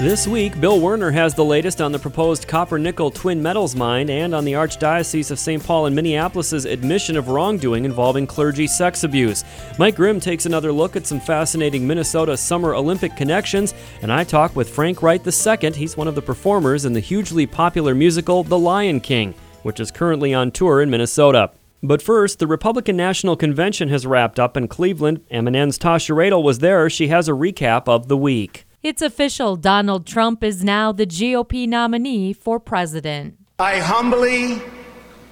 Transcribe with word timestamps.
This 0.00 0.28
week, 0.28 0.60
Bill 0.60 0.78
Werner 0.78 1.10
has 1.10 1.32
the 1.32 1.42
latest 1.42 1.80
on 1.80 1.90
the 1.90 1.98
proposed 1.98 2.46
copper 2.46 2.78
nickel 2.78 3.10
twin 3.10 3.42
metals 3.42 3.74
mine 3.74 4.10
and 4.10 4.34
on 4.34 4.44
the 4.44 4.52
Archdiocese 4.52 5.30
of 5.30 5.38
St. 5.38 5.64
Paul 5.64 5.86
and 5.86 5.96
Minneapolis' 5.96 6.66
admission 6.66 7.16
of 7.16 7.28
wrongdoing 7.28 7.86
involving 7.86 8.26
clergy 8.26 8.66
sex 8.66 9.04
abuse. 9.04 9.42
Mike 9.78 9.96
Grimm 9.96 10.20
takes 10.20 10.44
another 10.44 10.70
look 10.70 10.96
at 10.96 11.06
some 11.06 11.18
fascinating 11.18 11.86
Minnesota 11.86 12.36
Summer 12.36 12.74
Olympic 12.74 13.16
connections, 13.16 13.72
and 14.02 14.12
I 14.12 14.22
talk 14.22 14.54
with 14.54 14.68
Frank 14.68 15.02
Wright 15.02 15.26
II. 15.26 15.72
He's 15.72 15.96
one 15.96 16.08
of 16.08 16.14
the 16.14 16.20
performers 16.20 16.84
in 16.84 16.92
the 16.92 17.00
hugely 17.00 17.46
popular 17.46 17.94
musical 17.94 18.42
The 18.42 18.58
Lion 18.58 19.00
King, 19.00 19.34
which 19.62 19.80
is 19.80 19.90
currently 19.90 20.34
on 20.34 20.50
tour 20.50 20.82
in 20.82 20.90
Minnesota. 20.90 21.52
But 21.82 22.02
first, 22.02 22.38
the 22.38 22.46
Republican 22.46 22.98
National 22.98 23.34
Convention 23.34 23.88
has 23.88 24.06
wrapped 24.06 24.38
up 24.38 24.58
in 24.58 24.68
Cleveland. 24.68 25.22
MNN's 25.32 25.78
Tasha 25.78 26.14
Radel 26.14 26.42
was 26.42 26.58
there. 26.58 26.90
She 26.90 27.08
has 27.08 27.30
a 27.30 27.32
recap 27.32 27.88
of 27.88 28.08
the 28.08 28.16
week. 28.18 28.66
It's 28.86 29.02
official. 29.02 29.56
Donald 29.56 30.06
Trump 30.06 30.44
is 30.44 30.62
now 30.62 30.92
the 30.92 31.08
GOP 31.08 31.66
nominee 31.66 32.32
for 32.32 32.60
president. 32.60 33.34
I 33.58 33.80
humbly 33.80 34.62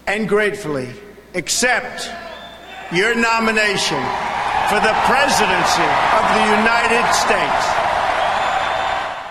and 0.09 0.29
gratefully 0.29 0.89
accept 1.37 2.11
your 2.91 3.15
nomination 3.15 4.03
for 4.67 4.81
the 4.83 4.93
presidency 5.07 5.87
of 6.19 6.25
the 6.35 6.45
United 6.59 7.07
States. 7.15 7.84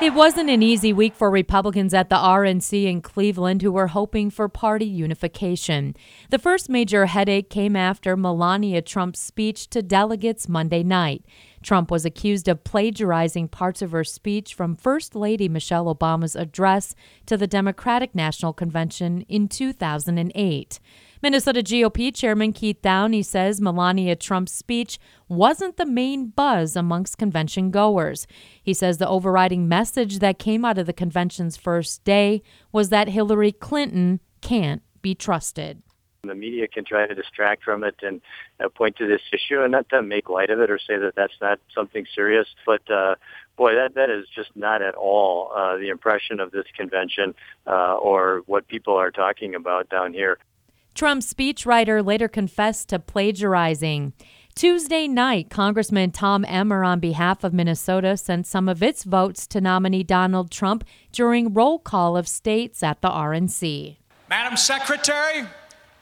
It 0.03 0.13
wasn't 0.13 0.49
an 0.49 0.61
easy 0.61 0.91
week 0.91 1.15
for 1.15 1.31
Republicans 1.31 1.93
at 1.93 2.09
the 2.09 2.17
RNC 2.17 2.87
in 2.87 3.01
Cleveland 3.01 3.61
who 3.61 3.71
were 3.71 3.87
hoping 3.87 4.29
for 4.29 4.49
party 4.49 4.83
unification. 4.83 5.95
The 6.29 6.37
first 6.37 6.67
major 6.67 7.05
headache 7.05 7.49
came 7.49 7.77
after 7.77 8.17
Melania 8.17 8.81
Trump's 8.81 9.21
speech 9.21 9.69
to 9.69 9.81
delegates 9.81 10.49
Monday 10.49 10.83
night. 10.83 11.23
Trump 11.61 11.89
was 11.89 12.03
accused 12.03 12.49
of 12.49 12.65
plagiarizing 12.65 13.47
parts 13.47 13.81
of 13.81 13.91
her 13.91 14.03
speech 14.03 14.53
from 14.53 14.75
First 14.75 15.15
Lady 15.15 15.47
Michelle 15.47 15.85
Obama's 15.85 16.35
address 16.35 16.95
to 17.25 17.38
the 17.38 17.47
Democratic 17.47 18.13
National 18.13 18.51
Convention 18.51 19.21
in 19.29 19.47
2008. 19.47 20.81
Minnesota 21.23 21.61
GOP 21.63 22.13
Chairman 22.13 22.52
Keith 22.52 22.81
Downey 22.81 23.23
says 23.23 23.61
Melania 23.61 24.13
Trump's 24.13 24.52
speech 24.52 24.99
wasn't 25.29 25.77
the 25.77 25.85
main 25.85 26.27
buzz 26.27 26.75
amongst 26.75 27.17
convention 27.17 27.71
goers. 27.71 28.27
He 28.61 28.73
says 28.73 28.97
the 28.97 29.07
overriding 29.07 29.69
message 29.69 30.19
that 30.19 30.38
came 30.38 30.66
out 30.66 30.77
of 30.77 30.85
the 30.85 30.91
convention's 30.91 31.55
first 31.55 32.03
day 32.03 32.41
was 32.73 32.89
that 32.89 33.07
Hillary 33.07 33.53
Clinton 33.53 34.19
can't 34.41 34.81
be 35.01 35.16
trusted. 35.16 35.81
The 36.23 36.35
media 36.35 36.67
can 36.67 36.83
try 36.83 37.07
to 37.07 37.16
distract 37.16 37.63
from 37.63 37.85
it 37.85 37.95
and 38.01 38.19
uh, 38.61 38.67
point 38.67 38.97
to 38.97 39.07
this 39.07 39.21
issue, 39.31 39.61
and 39.61 39.71
not 39.71 39.88
to 39.89 40.01
make 40.01 40.27
light 40.27 40.49
of 40.49 40.59
it 40.59 40.69
or 40.69 40.77
say 40.77 40.97
that 40.97 41.16
that's 41.16 41.39
not 41.39 41.57
something 41.73 42.05
serious. 42.13 42.47
But 42.66 42.81
uh, 42.91 43.16
boy, 43.55 43.75
that 43.75 43.95
that 43.95 44.09
is 44.09 44.25
just 44.35 44.49
not 44.55 44.81
at 44.81 44.95
all 44.95 45.53
uh, 45.55 45.77
the 45.77 45.88
impression 45.88 46.41
of 46.41 46.51
this 46.51 46.66
convention 46.75 47.33
uh, 47.66 47.95
or 47.95 48.41
what 48.45 48.67
people 48.67 48.95
are 48.95 49.11
talking 49.11 49.55
about 49.55 49.88
down 49.88 50.13
here. 50.13 50.38
Trump's 50.94 51.33
speechwriter 51.33 52.05
later 52.05 52.27
confessed 52.27 52.89
to 52.89 52.99
plagiarizing. 52.99 54.13
Tuesday 54.55 55.08
night, 55.08 55.50
Congressman 55.50 56.11
Tom 56.11 56.45
Emmer, 56.45 56.83
on 56.83 57.00
behalf 57.00 57.44
of 57.44 57.53
Minnesota, 57.53 58.16
sent 58.16 58.45
some 58.45 58.69
of 58.69 58.83
its 58.83 59.03
votes 59.03 59.47
to 59.47 59.59
nominee 59.59 60.03
Donald 60.03 60.51
Trump 60.51 60.84
during 61.12 61.53
roll 61.53 61.79
call 61.79 62.16
of 62.16 62.28
states 62.28 62.84
at 62.84 63.01
the 63.01 63.09
RNC. 63.09 63.97
Madam 64.29 64.56
Secretary, 64.56 65.47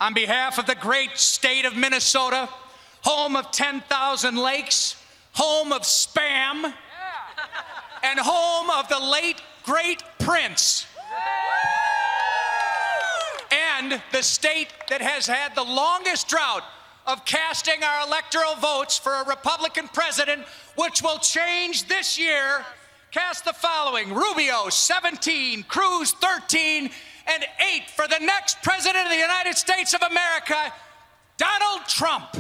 on 0.02 0.14
behalf 0.14 0.60
of 0.60 0.66
the 0.66 0.76
great 0.76 1.18
state 1.18 1.64
of 1.64 1.78
Minnesota, 1.78 2.50
home 3.04 3.38
of 3.38 3.52
10,000 3.52 4.36
lakes, 4.36 5.02
home 5.34 5.72
of 5.72 5.84
spam, 5.84 6.74
and 8.04 8.20
home 8.20 8.70
of 8.70 8.90
the 8.90 9.00
late, 9.00 9.42
great 9.64 10.04
Prince 10.20 10.88
and 13.82 14.02
the 14.12 14.22
state 14.22 14.68
that 14.90 15.02
has 15.02 15.26
had 15.26 15.56
the 15.56 15.64
longest 15.64 16.28
drought 16.28 16.64
of 17.08 17.26
casting 17.26 17.84
our 17.84 18.06
electoral 18.06 18.56
votes 18.56 18.98
for 18.98 19.12
a 19.12 19.26
Republican 19.26 19.88
president, 19.88 20.44
which 20.76 21.02
will 21.02 21.18
change 21.18 21.88
this 21.88 22.20
year. 22.20 22.64
Cast 23.10 23.44
the 23.44 23.54
following 23.54 24.14
Rubio 24.14 24.70
17, 24.70 25.64
Cruz 25.64 26.12
13, 26.12 26.92
and 27.28 27.46
8 27.76 27.90
for 27.90 28.08
the 28.08 28.24
next 28.24 28.62
president 28.62 29.06
of 29.06 29.12
the 29.12 29.18
United 29.18 29.58
States 29.58 29.94
of 29.94 30.02
America, 30.04 30.72
Donald 31.38 31.88
Trump. 31.88 32.38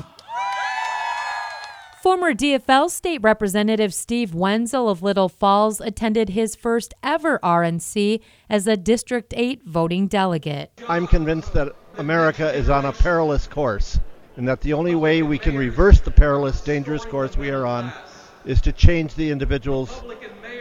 Former 2.11 2.33
DFL 2.33 2.89
State 2.89 3.21
Representative 3.21 3.93
Steve 3.93 4.35
Wenzel 4.35 4.89
of 4.89 5.01
Little 5.01 5.29
Falls 5.29 5.79
attended 5.79 6.27
his 6.27 6.57
first 6.57 6.93
ever 7.01 7.39
RNC 7.41 8.19
as 8.49 8.67
a 8.67 8.75
District 8.75 9.33
8 9.37 9.63
voting 9.63 10.07
delegate. 10.07 10.73
I'm 10.89 11.07
convinced 11.07 11.53
that 11.53 11.73
America 11.99 12.53
is 12.53 12.69
on 12.69 12.83
a 12.83 12.91
perilous 12.91 13.47
course 13.47 13.97
and 14.35 14.45
that 14.45 14.59
the 14.59 14.73
only 14.73 14.93
way 14.93 15.21
we 15.21 15.37
can 15.37 15.57
reverse 15.57 16.01
the 16.01 16.11
perilous, 16.11 16.59
dangerous 16.59 17.05
course 17.05 17.37
we 17.37 17.49
are 17.49 17.65
on 17.65 17.93
is 18.43 18.59
to 18.59 18.73
change 18.73 19.15
the 19.15 19.31
individuals 19.31 20.03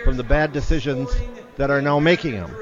from 0.04 0.16
the 0.16 0.22
bad 0.22 0.52
decisions 0.52 1.10
that 1.56 1.68
are 1.68 1.82
now 1.82 1.98
making 1.98 2.34
them. 2.34 2.54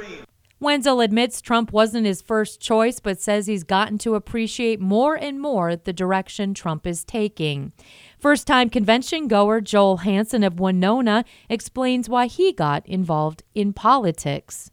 Wenzel 0.61 1.01
admits 1.01 1.41
Trump 1.41 1.73
wasn't 1.73 2.05
his 2.05 2.21
first 2.21 2.61
choice, 2.61 2.99
but 2.99 3.21
says 3.21 3.47
he's 3.47 3.63
gotten 3.63 3.97
to 3.99 4.17
appreciate 4.17 4.81
more 4.81 5.15
and 5.15 5.41
more 5.41 5.77
the 5.77 5.93
direction 5.93 6.53
Trump 6.53 6.85
is 6.85 7.05
taking. 7.05 7.73
First 8.19 8.49
time 8.49 8.69
convention 8.69 9.29
goer 9.29 9.61
Joel 9.61 9.99
Hanson 9.99 10.43
of 10.43 10.59
Winona 10.59 11.25
explains 11.49 12.09
why 12.09 12.27
he 12.27 12.53
got 12.53 12.85
involved 12.85 13.45
in 13.55 13.73
politics. 13.73 14.73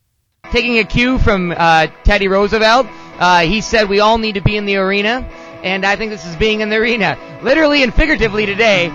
Taking 0.52 0.80
a 0.80 0.84
cue 0.84 1.20
from 1.20 1.54
uh, 1.56 1.88
Teddy 2.04 2.28
Roosevelt, 2.28 2.88
uh, 3.20 3.42
he 3.42 3.62
said 3.62 3.88
we 3.88 4.00
all 4.00 4.18
need 4.18 4.34
to 4.34 4.42
be 4.42 4.58
in 4.58 4.66
the 4.66 4.78
arena, 4.78 5.30
and 5.64 5.86
I 5.86 5.96
think 5.96 6.10
this 6.10 6.26
is 6.26 6.36
being 6.38 6.62
in 6.62 6.70
the 6.70 6.78
arena, 6.78 7.20
literally 7.44 7.84
and 7.84 7.94
figuratively 7.94 8.48
today. 8.48 8.92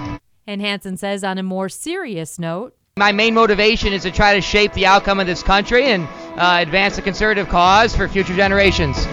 And 0.49 0.61
Hanson 0.61 0.97
says, 0.97 1.23
on 1.23 1.39
a 1.39 1.45
more 1.45 1.69
serious 1.69 2.37
note, 2.41 2.75
my 2.97 3.13
main 3.13 3.35
motivation 3.35 3.93
is 3.93 4.03
to 4.03 4.11
try 4.11 4.35
to 4.35 4.41
shape 4.41 4.73
the 4.73 4.87
outcome 4.87 5.21
of 5.21 5.29
this 5.29 5.45
country 5.45 5.87
and 5.87 6.09
uh, 6.37 6.59
advance 6.61 6.97
the 6.97 7.03
conservative 7.03 7.49
cause 7.49 7.95
for 7.95 8.09
future 8.09 8.35
generations. 8.35 9.07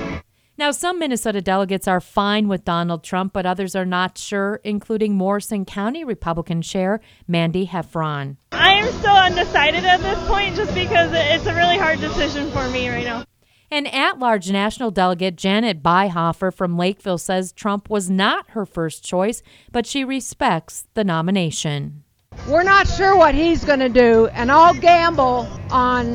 Now, 0.59 0.71
some 0.71 0.97
Minnesota 0.97 1.39
delegates 1.39 1.87
are 1.87 2.01
fine 2.01 2.47
with 2.47 2.65
Donald 2.65 3.03
Trump, 3.03 3.31
but 3.31 3.45
others 3.45 3.75
are 3.75 3.85
not 3.85 4.17
sure, 4.17 4.59
including 4.63 5.13
Morrison 5.13 5.65
County 5.65 6.03
Republican 6.03 6.63
Chair 6.63 6.99
Mandy 7.27 7.67
Heffron. 7.67 8.37
I 8.51 8.71
am 8.71 8.91
still 8.93 9.15
undecided 9.15 9.85
at 9.85 10.01
this 10.01 10.27
point 10.27 10.55
just 10.55 10.73
because 10.73 11.11
it's 11.13 11.45
a 11.45 11.53
really 11.53 11.77
hard 11.77 11.99
decision 11.99 12.49
for 12.49 12.67
me 12.69 12.89
right 12.89 13.05
now. 13.05 13.23
And 13.69 13.87
at 13.93 14.17
large 14.17 14.49
national 14.51 14.89
delegate 14.89 15.35
Janet 15.35 15.83
Beihoffer 15.83 16.51
from 16.51 16.75
Lakeville 16.75 17.19
says 17.19 17.51
Trump 17.51 17.87
was 17.87 18.09
not 18.09 18.49
her 18.51 18.65
first 18.65 19.03
choice, 19.03 19.43
but 19.71 19.85
she 19.85 20.03
respects 20.03 20.87
the 20.95 21.03
nomination. 21.03 22.03
We're 22.49 22.63
not 22.63 22.87
sure 22.87 23.15
what 23.15 23.35
he's 23.35 23.63
going 23.63 23.79
to 23.79 23.89
do, 23.89 24.25
and 24.27 24.51
I'll 24.51 24.73
gamble 24.73 25.47
on 25.69 26.13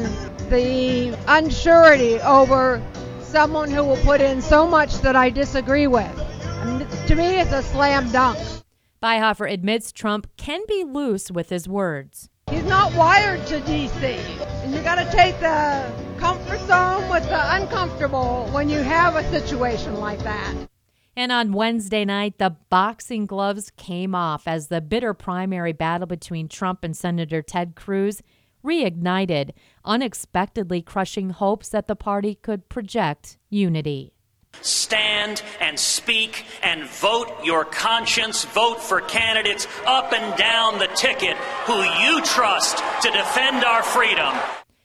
the 0.48 1.16
unsurety 1.26 2.18
over 2.24 2.82
someone 3.32 3.70
who 3.70 3.82
will 3.82 3.96
put 3.96 4.20
in 4.20 4.42
so 4.42 4.66
much 4.66 4.98
that 4.98 5.16
I 5.16 5.30
disagree 5.30 5.86
with. 5.86 6.14
Mean, 6.66 6.86
to 7.06 7.14
me, 7.16 7.40
it's 7.40 7.50
a 7.50 7.62
slam 7.62 8.12
dunk. 8.12 8.38
Beihoffer 9.02 9.50
admits 9.50 9.90
Trump 9.90 10.28
can 10.36 10.60
be 10.68 10.84
loose 10.84 11.30
with 11.30 11.48
his 11.48 11.66
words. 11.66 12.28
He's 12.50 12.64
not 12.64 12.94
wired 12.94 13.44
to 13.46 13.60
D.C. 13.60 14.04
And 14.04 14.74
you 14.74 14.82
got 14.82 14.96
to 14.96 15.10
take 15.16 15.40
the 15.40 15.90
comfort 16.18 16.60
zone 16.66 17.08
with 17.08 17.24
the 17.24 17.54
uncomfortable 17.56 18.48
when 18.52 18.68
you 18.68 18.80
have 18.80 19.16
a 19.16 19.24
situation 19.30 19.98
like 19.98 20.18
that. 20.20 20.54
And 21.16 21.32
on 21.32 21.52
Wednesday 21.52 22.04
night, 22.04 22.36
the 22.36 22.56
boxing 22.68 23.24
gloves 23.24 23.72
came 23.78 24.14
off 24.14 24.46
as 24.46 24.68
the 24.68 24.82
bitter 24.82 25.14
primary 25.14 25.72
battle 25.72 26.06
between 26.06 26.48
Trump 26.48 26.84
and 26.84 26.94
Senator 26.94 27.40
Ted 27.40 27.76
Cruz 27.76 28.22
reignited, 28.64 29.50
unexpectedly 29.84 30.82
crushing 30.82 31.30
hopes 31.30 31.68
that 31.70 31.86
the 31.86 31.96
party 31.96 32.34
could 32.34 32.68
project 32.68 33.38
unity. 33.50 34.12
Stand 34.60 35.42
and 35.60 35.78
speak 35.78 36.44
and 36.62 36.84
vote 36.84 37.28
your 37.44 37.64
conscience. 37.64 38.44
Vote 38.44 38.80
for 38.80 39.00
candidates 39.00 39.66
up 39.86 40.12
and 40.12 40.36
down 40.36 40.78
the 40.78 40.88
ticket 40.88 41.36
who 41.66 41.82
you 42.02 42.22
trust 42.22 42.78
to 43.02 43.10
defend 43.10 43.64
our 43.64 43.82
freedom. 43.82 44.34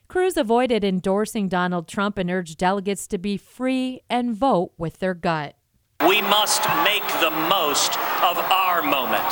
Cruz 0.08 0.38
avoided 0.38 0.84
endorsing 0.84 1.50
Donald 1.50 1.88
Trump 1.88 2.18
and 2.18 2.32
urged 2.32 2.58
delegates 2.58 3.08
to 3.08 3.18
be 3.18 3.38
free 3.38 4.02
and 4.10 4.34
vote 4.36 4.72
with 4.78 5.00
their 5.00 5.14
gut. 5.14 5.56
We 6.02 6.22
must 6.22 6.64
make 6.84 7.06
the 7.20 7.32
most 7.50 7.98
of 8.22 8.38
our 8.38 8.84
moment 8.84 9.32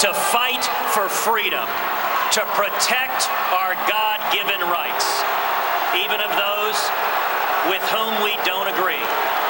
to 0.00 0.12
fight 0.12 0.64
for 0.92 1.08
freedom 1.08 1.68
to 2.32 2.40
protect 2.56 3.28
our 3.52 3.74
God 3.84 4.16
given 4.32 4.58
rights, 4.72 5.20
even 6.00 6.16
of 6.16 6.32
those 6.32 6.78
with 7.68 7.84
whom 7.92 8.24
we 8.24 8.32
don't 8.48 8.72
agree. 8.72 9.41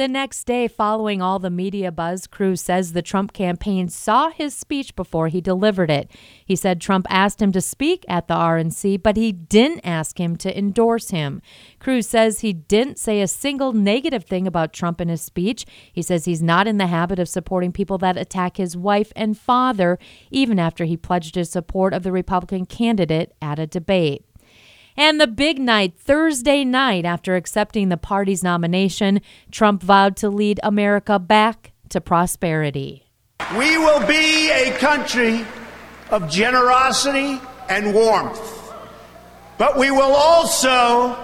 The 0.00 0.08
next 0.08 0.44
day, 0.44 0.66
following 0.66 1.20
all 1.20 1.38
the 1.38 1.50
media 1.50 1.92
buzz, 1.92 2.26
Cruz 2.26 2.62
says 2.62 2.94
the 2.94 3.02
Trump 3.02 3.34
campaign 3.34 3.90
saw 3.90 4.30
his 4.30 4.56
speech 4.56 4.96
before 4.96 5.28
he 5.28 5.42
delivered 5.42 5.90
it. 5.90 6.10
He 6.42 6.56
said 6.56 6.80
Trump 6.80 7.06
asked 7.10 7.42
him 7.42 7.52
to 7.52 7.60
speak 7.60 8.06
at 8.08 8.26
the 8.26 8.32
RNC, 8.32 9.02
but 9.02 9.18
he 9.18 9.30
didn't 9.30 9.82
ask 9.84 10.18
him 10.18 10.36
to 10.36 10.56
endorse 10.56 11.10
him. 11.10 11.42
Cruz 11.80 12.06
says 12.06 12.40
he 12.40 12.54
didn't 12.54 12.98
say 12.98 13.20
a 13.20 13.28
single 13.28 13.74
negative 13.74 14.24
thing 14.24 14.46
about 14.46 14.72
Trump 14.72 15.02
in 15.02 15.10
his 15.10 15.20
speech. 15.20 15.66
He 15.92 16.00
says 16.00 16.24
he's 16.24 16.42
not 16.42 16.66
in 16.66 16.78
the 16.78 16.86
habit 16.86 17.18
of 17.18 17.28
supporting 17.28 17.70
people 17.70 17.98
that 17.98 18.16
attack 18.16 18.56
his 18.56 18.78
wife 18.78 19.12
and 19.14 19.36
father, 19.36 19.98
even 20.30 20.58
after 20.58 20.86
he 20.86 20.96
pledged 20.96 21.34
his 21.34 21.50
support 21.50 21.92
of 21.92 22.04
the 22.04 22.10
Republican 22.10 22.64
candidate 22.64 23.34
at 23.42 23.58
a 23.58 23.66
debate. 23.66 24.24
And 24.96 25.20
the 25.20 25.26
big 25.26 25.58
night, 25.58 25.94
Thursday 25.96 26.64
night, 26.64 27.04
after 27.04 27.36
accepting 27.36 27.88
the 27.88 27.96
party's 27.96 28.42
nomination, 28.42 29.20
Trump 29.50 29.82
vowed 29.82 30.16
to 30.18 30.28
lead 30.28 30.60
America 30.62 31.18
back 31.18 31.72
to 31.90 32.00
prosperity. 32.00 33.06
We 33.56 33.78
will 33.78 34.06
be 34.06 34.50
a 34.50 34.76
country 34.78 35.44
of 36.10 36.28
generosity 36.28 37.40
and 37.68 37.94
warmth, 37.94 38.72
but 39.58 39.78
we 39.78 39.90
will 39.90 40.14
also 40.14 41.16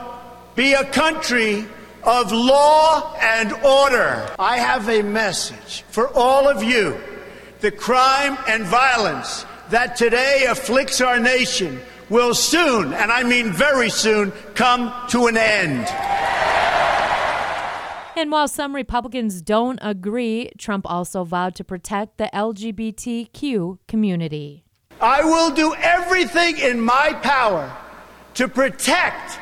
be 0.54 0.72
a 0.72 0.84
country 0.84 1.66
of 2.02 2.32
law 2.32 3.14
and 3.20 3.52
order. 3.52 4.34
I 4.38 4.58
have 4.58 4.88
a 4.88 5.02
message 5.02 5.82
for 5.88 6.08
all 6.14 6.48
of 6.48 6.62
you. 6.62 6.98
The 7.60 7.72
crime 7.72 8.38
and 8.48 8.64
violence 8.64 9.44
that 9.70 9.96
today 9.96 10.46
afflicts 10.48 11.00
our 11.00 11.18
nation 11.18 11.80
will 12.08 12.34
soon, 12.34 12.92
and 12.92 13.10
I 13.10 13.22
mean 13.22 13.52
very 13.52 13.90
soon, 13.90 14.32
come 14.54 14.92
to 15.08 15.26
an 15.26 15.36
end. 15.36 15.86
And 18.16 18.30
while 18.32 18.48
some 18.48 18.74
Republicans 18.74 19.42
don't 19.42 19.78
agree, 19.82 20.50
Trump 20.56 20.86
also 20.88 21.24
vowed 21.24 21.54
to 21.56 21.64
protect 21.64 22.16
the 22.16 22.30
LGBTQ 22.32 23.78
community. 23.86 24.64
I 25.00 25.22
will 25.22 25.50
do 25.50 25.74
everything 25.74 26.56
in 26.56 26.80
my 26.80 27.12
power 27.22 27.70
to 28.34 28.48
protect 28.48 29.38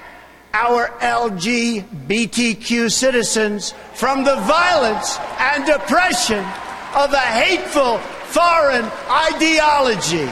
our 0.52 0.88
LGBTQ 1.00 2.90
citizens 2.90 3.74
from 3.94 4.24
the 4.24 4.36
violence 4.36 5.18
and 5.38 5.68
oppression 5.68 6.44
of 6.96 7.12
a 7.12 7.18
hateful 7.18 7.98
foreign 7.98 8.84
ideology. 9.08 10.28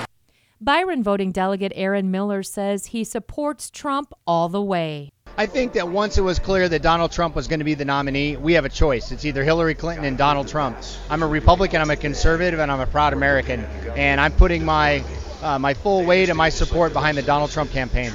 Byron 0.63 1.03
voting 1.03 1.33
delegate 1.33 1.73
Aaron 1.75 2.13
Miller 2.13 2.45
says 2.45 2.87
he 2.87 3.03
supports 3.03 3.69
Trump 3.69 4.13
all 4.29 4.49
the 4.49 4.63
way. 4.63 5.11
I 5.37 5.47
think 5.47 5.73
that 5.73 5.89
once 5.89 6.19
it 6.19 6.21
was 6.21 6.39
clear 6.39 6.69
that 6.69 6.83
Donald 6.83 7.11
Trump 7.11 7.35
was 7.35 7.49
going 7.49 7.59
to 7.59 7.65
be 7.65 7.75
the 7.75 7.85
nominee, 7.85 8.37
we 8.37 8.53
have 8.53 8.65
a 8.65 8.69
choice. 8.69 9.11
It's 9.11 9.25
either 9.25 9.43
Hillary 9.43 9.75
Clinton 9.75 10.05
and 10.05 10.17
Donald 10.17 10.47
Trump. 10.47 10.77
I'm 11.11 11.25
a 11.25 11.27
Republican, 11.27 11.81
I'm 11.81 11.91
a 11.91 11.97
conservative, 11.97 12.61
and 12.61 12.71
I'm 12.71 12.79
a 12.79 12.87
proud 12.87 13.13
American, 13.13 13.65
and 13.97 14.21
I'm 14.21 14.31
putting 14.31 14.65
my 14.65 15.03
uh, 15.43 15.59
my 15.59 15.75
full 15.75 16.05
weight 16.05 16.29
and 16.29 16.39
my 16.39 16.49
support 16.49 16.93
behind 16.93 17.19
the 17.19 17.23
Donald 17.23 17.51
Trump 17.51 17.73
campaign. 17.73 18.13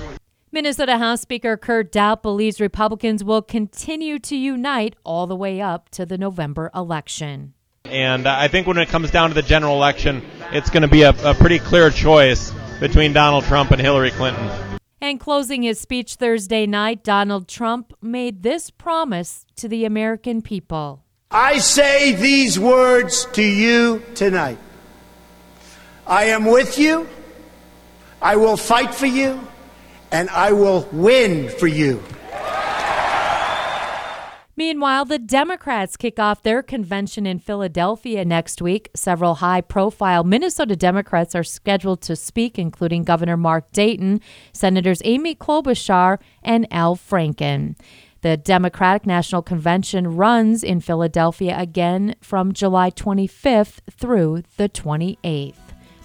Minnesota 0.50 0.98
House 0.98 1.20
Speaker 1.20 1.58
Kurt 1.58 1.92
Daudt 1.92 2.24
believes 2.24 2.62
Republicans 2.62 3.26
will 3.26 3.42
continue 3.42 4.20
to 4.20 4.38
unite 4.38 4.96
all 5.04 5.28
the 5.28 5.36
way 5.36 5.60
up 5.60 5.90
to 5.90 6.06
the 6.06 6.18
November 6.18 6.72
election. 6.74 7.54
And 7.90 8.28
I 8.28 8.48
think 8.48 8.68
when 8.68 8.78
it 8.78 8.90
comes 8.90 9.12
down 9.12 9.30
to 9.30 9.34
the 9.34 9.42
general 9.42 9.76
election, 9.76 10.24
it's 10.52 10.70
going 10.70 10.82
to 10.84 10.88
be 10.88 11.04
a, 11.04 11.10
a 11.10 11.34
pretty 11.34 11.60
clear 11.60 11.90
choice 11.90 12.52
between 12.80 13.14
Donald 13.14 13.44
Trump 13.46 13.72
and 13.72 13.82
Hillary 13.82 14.12
Clinton. 14.12 14.50
And 15.02 15.20
closing 15.20 15.64
his 15.64 15.80
speech 15.80 16.16
Thursday 16.16 16.66
night, 16.66 17.04
Donald 17.04 17.48
Trump 17.48 17.94
made 18.02 18.44
this 18.44 18.70
promise 18.70 19.46
to 19.58 19.68
the 19.68 19.86
American 19.86 20.42
people 20.42 21.04
I 21.30 21.58
say 21.58 22.14
these 22.14 22.58
words 22.58 23.28
to 23.34 23.44
you 23.44 24.02
tonight 24.16 24.58
I 26.06 26.26
am 26.26 26.46
with 26.46 26.80
you, 26.80 27.06
I 28.22 28.38
will 28.38 28.56
fight 28.56 28.96
for 28.96 29.08
you, 29.08 29.46
and 30.10 30.30
I 30.30 30.54
will 30.54 30.88
win 30.94 31.50
for 31.50 31.68
you. 31.68 32.02
Meanwhile, 34.58 35.06
the 35.06 35.20
Democrats 35.20 35.96
kick 35.96 36.18
off 36.18 36.42
their 36.42 36.64
convention 36.64 37.28
in 37.28 37.38
Philadelphia 37.38 38.26
next 38.26 38.60
week. 38.60 38.90
Several 38.96 39.36
high 39.36 39.62
profile 39.62 40.24
Minnesota 40.24 40.76
Democrats 40.76 41.36
are 41.36 41.44
scheduled 41.44 42.02
to 42.02 42.16
speak, 42.16 42.58
including 42.58 43.04
Governor 43.04 43.38
Mark 43.38 43.72
Dayton, 43.72 44.20
Senators 44.52 45.00
Amy 45.06 45.36
Klobuchar, 45.36 46.18
and 46.42 46.66
Al 46.72 46.96
Franken. 46.96 47.78
The 48.22 48.36
Democratic 48.36 49.06
National 49.06 49.44
Convention 49.44 50.16
runs 50.16 50.64
in 50.64 50.82
Philadelphia 50.82 51.56
again 51.56 52.16
from 52.20 52.52
July 52.52 52.90
25th 52.90 53.82
through 53.92 54.42
the 54.58 54.68
28th. 54.68 55.54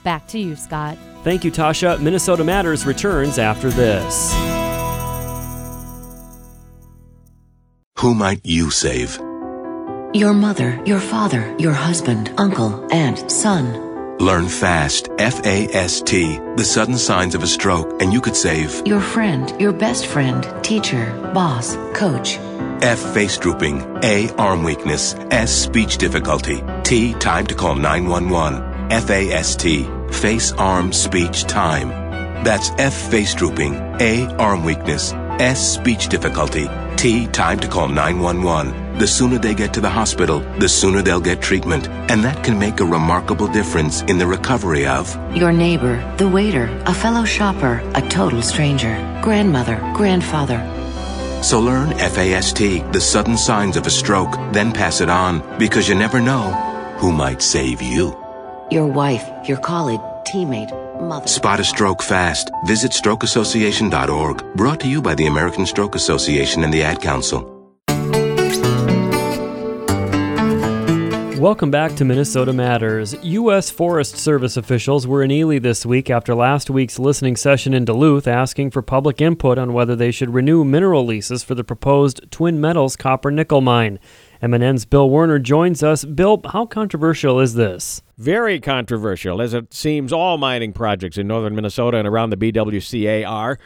Back 0.04 0.28
to 0.28 0.38
you, 0.38 0.56
Scott. 0.56 0.98
Thank 1.24 1.42
you, 1.42 1.50
Tasha. 1.50 1.98
Minnesota 2.02 2.44
Matters 2.44 2.84
returns 2.84 3.38
after 3.38 3.70
this. 3.70 4.61
Who 8.02 8.16
might 8.16 8.44
you 8.44 8.72
save? 8.72 9.16
Your 10.12 10.34
mother, 10.34 10.82
your 10.84 10.98
father, 10.98 11.54
your 11.56 11.72
husband, 11.72 12.34
uncle, 12.36 12.84
and 12.90 13.30
son. 13.30 14.18
Learn 14.18 14.48
fast, 14.48 15.08
F-A-S-T, 15.20 16.36
the 16.56 16.64
sudden 16.64 16.98
signs 16.98 17.36
of 17.36 17.44
a 17.44 17.46
stroke, 17.46 18.02
and 18.02 18.12
you 18.12 18.20
could 18.20 18.34
save 18.34 18.84
your 18.84 19.00
friend, 19.00 19.54
your 19.60 19.72
best 19.72 20.06
friend, 20.08 20.44
teacher, 20.64 21.12
boss, 21.32 21.76
coach. 21.94 22.38
F. 22.82 22.98
Face 23.14 23.38
drooping. 23.38 23.80
A. 24.02 24.30
Arm 24.30 24.64
weakness. 24.64 25.14
S. 25.30 25.52
Speech 25.54 25.98
difficulty. 25.98 26.60
T. 26.82 27.14
Time 27.14 27.46
to 27.46 27.54
call 27.54 27.76
911. 27.76 28.90
F-A-S-T. 28.90 29.88
Face, 30.10 30.50
arm, 30.54 30.92
speech, 30.92 31.44
time. 31.44 31.90
That's 32.42 32.70
F. 32.78 33.12
Face 33.12 33.32
drooping. 33.36 33.76
A. 34.00 34.26
Arm 34.38 34.64
weakness. 34.64 35.12
S. 35.40 35.74
Speech 35.74 36.08
difficulty. 36.08 36.68
T. 36.96 37.26
Time 37.26 37.58
to 37.60 37.68
call 37.68 37.88
911. 37.88 38.98
The 38.98 39.06
sooner 39.06 39.38
they 39.38 39.54
get 39.54 39.72
to 39.74 39.80
the 39.80 39.88
hospital, 39.88 40.40
the 40.58 40.68
sooner 40.68 41.02
they'll 41.02 41.20
get 41.20 41.40
treatment. 41.40 41.88
And 42.10 42.22
that 42.22 42.44
can 42.44 42.58
make 42.58 42.80
a 42.80 42.84
remarkable 42.84 43.48
difference 43.48 44.02
in 44.02 44.18
the 44.18 44.26
recovery 44.26 44.86
of 44.86 45.16
your 45.34 45.52
neighbor, 45.52 45.96
the 46.18 46.28
waiter, 46.28 46.66
a 46.86 46.94
fellow 46.94 47.24
shopper, 47.24 47.82
a 47.94 48.02
total 48.08 48.42
stranger, 48.42 48.94
grandmother, 49.22 49.76
grandfather. 49.94 50.60
So 51.42 51.58
learn 51.58 51.90
FAST, 51.98 52.92
the 52.92 53.00
sudden 53.00 53.36
signs 53.36 53.76
of 53.76 53.86
a 53.86 53.90
stroke, 53.90 54.34
then 54.52 54.70
pass 54.72 55.00
it 55.00 55.10
on 55.10 55.58
because 55.58 55.88
you 55.88 55.94
never 55.94 56.20
know 56.20 56.52
who 56.98 57.10
might 57.10 57.42
save 57.42 57.82
you. 57.82 58.16
Your 58.70 58.86
wife, 58.86 59.24
your 59.48 59.58
colleague, 59.58 60.00
teammate, 60.24 60.70
mother. 61.02 61.26
Spot 61.26 61.60
a 61.60 61.64
stroke 61.64 62.02
fast. 62.02 62.50
Visit 62.66 62.92
strokeassociation.org. 62.92 64.54
Brought 64.54 64.80
to 64.80 64.88
you 64.88 65.02
by 65.02 65.14
the 65.14 65.26
American 65.26 65.66
Stroke 65.66 65.94
Association 65.94 66.64
and 66.64 66.72
the 66.72 66.82
Ad 66.82 67.00
Council. 67.00 67.52
Welcome 71.42 71.72
back 71.72 71.96
to 71.96 72.04
Minnesota 72.04 72.52
Matters. 72.52 73.16
U.S. 73.24 73.68
Forest 73.68 74.16
Service 74.16 74.56
officials 74.56 75.08
were 75.08 75.24
in 75.24 75.32
Ely 75.32 75.58
this 75.58 75.84
week 75.84 76.08
after 76.08 76.36
last 76.36 76.70
week's 76.70 77.00
listening 77.00 77.34
session 77.34 77.74
in 77.74 77.84
Duluth 77.84 78.28
asking 78.28 78.70
for 78.70 78.80
public 78.80 79.20
input 79.20 79.58
on 79.58 79.72
whether 79.72 79.96
they 79.96 80.12
should 80.12 80.32
renew 80.32 80.62
mineral 80.62 81.04
leases 81.04 81.42
for 81.42 81.56
the 81.56 81.64
proposed 81.64 82.30
Twin 82.30 82.60
Metals 82.60 82.94
copper 82.94 83.32
nickel 83.32 83.60
mine. 83.60 83.98
MNN's 84.42 84.84
Bill 84.86 85.08
Werner 85.08 85.38
joins 85.38 85.84
us. 85.84 86.04
Bill, 86.04 86.40
how 86.50 86.66
controversial 86.66 87.38
is 87.38 87.54
this? 87.54 88.02
Very 88.18 88.58
controversial, 88.58 89.40
as 89.40 89.54
it 89.54 89.72
seems 89.72 90.12
all 90.12 90.36
mining 90.36 90.72
projects 90.72 91.16
in 91.16 91.28
northern 91.28 91.54
Minnesota 91.54 91.98
and 91.98 92.08
around 92.08 92.30
the 92.30 92.36
BWCA 92.36 93.24
are. 93.24 93.56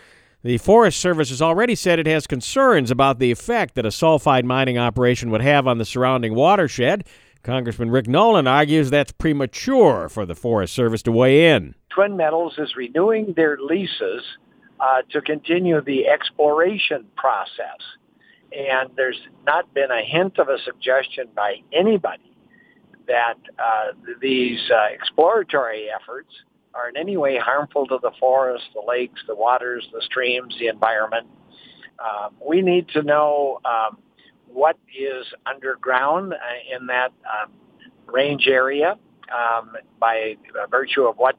The 0.43 0.59
Forest 0.59 1.01
Service 1.01 1.31
has 1.31 1.41
already 1.41 1.75
said 1.75 1.99
it 1.99 2.07
has 2.07 2.27
concerns 2.27 2.91
about 2.91 3.21
the 3.21 3.31
effect 3.31 3.75
that 3.77 3.87
a 3.87 3.89
sulfide 3.89 4.45
mining 4.45 4.77
operation 4.77 5.31
would 5.31 5.41
have 5.41 5.67
on 5.67 5.79
the 5.79 5.87
surrounding 5.87 6.35
watershed. 6.35 7.05
Congressman 7.43 7.91
Rick 7.91 8.07
Nolan 8.07 8.47
argues 8.47 8.91
that's 8.91 9.13
premature 9.13 10.11
for 10.11 10.27
the 10.27 10.35
Forest 10.35 10.75
Service 10.75 11.01
to 11.05 11.11
weigh 11.13 11.55
in. 11.55 11.75
Twin 11.89 12.19
Metals 12.19 12.57
is 12.59 12.77
renewing 12.77 13.33
their 13.35 13.57
leases 13.59 14.23
uh, 14.79 15.01
to 15.11 15.23
continue 15.23 15.81
the 15.81 16.07
exploration 16.07 17.07
process. 17.17 17.81
And 18.53 18.91
there's 18.97 19.21
not 19.45 19.73
been 19.75 19.91
a 19.91 20.03
hint 20.03 20.39
of 20.39 20.49
a 20.49 20.59
suggestion 20.65 21.29
by 21.35 21.57
anybody 21.73 22.37
that 23.07 23.39
uh, 23.59 23.93
these 24.21 24.59
uh, 24.71 24.93
exploratory 24.93 25.89
efforts 25.91 26.31
are 26.75 26.89
in 26.89 26.97
any 26.97 27.17
way 27.17 27.39
harmful 27.39 27.87
to 27.87 27.99
the 28.03 28.11
forest, 28.21 28.65
the 28.75 28.83
lakes, 28.87 29.21
the 29.27 29.35
waters, 29.35 29.87
the 29.93 30.03
streams, 30.03 30.55
the 30.59 30.69
environment. 30.69 31.27
Um, 31.99 32.35
we 32.47 32.61
need 32.61 32.89
to 32.89 33.03
know 33.03 33.61
um, 33.65 33.99
what 34.49 34.77
is 34.97 35.25
underground 35.47 36.35
uh, 36.35 36.37
in 36.77 36.87
that 36.87 37.13
um, 37.25 37.53
range 38.07 38.47
area 38.47 38.97
um, 39.35 39.73
by 39.99 40.37
virtue 40.71 41.05
of 41.05 41.17
what 41.17 41.37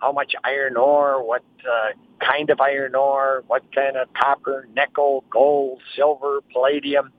how 0.00 0.12
much 0.12 0.34
iron 0.44 0.76
ore, 0.76 1.26
what 1.26 1.42
uh, 1.68 1.90
kind 2.24 2.50
of 2.50 2.60
iron 2.60 2.94
ore, 2.94 3.44
what 3.46 3.62
kind 3.74 3.96
of 3.96 4.08
copper, 4.14 4.68
nickel, 4.74 5.24
gold, 5.30 5.80
silver, 5.96 6.40
palladium. 6.52 7.12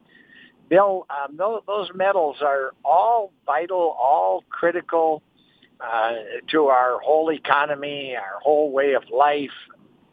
Bill, 0.70 1.06
um, 1.10 1.38
those, 1.38 1.62
those 1.68 1.90
metals 1.94 2.38
are 2.42 2.74
all 2.84 3.32
vital, 3.46 3.96
all 4.00 4.44
critical 4.50 5.22
uh, 5.80 6.14
to 6.48 6.66
our 6.66 7.00
whole 7.00 7.32
economy, 7.32 8.16
our 8.16 8.40
whole 8.42 8.72
way 8.72 8.94
of 8.94 9.04
life. 9.12 9.52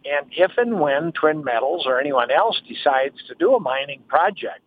And 0.05 0.27
if 0.33 0.53
and 0.59 0.81
when 0.81 1.13
Twin 1.13 1.45
Metals 1.45 1.85
or 1.87 2.01
anyone 2.01 2.31
else 2.31 2.61
decides 2.69 3.17
to 3.29 3.35
do 3.35 3.55
a 3.55 3.61
mining 3.61 4.03
project, 4.09 4.61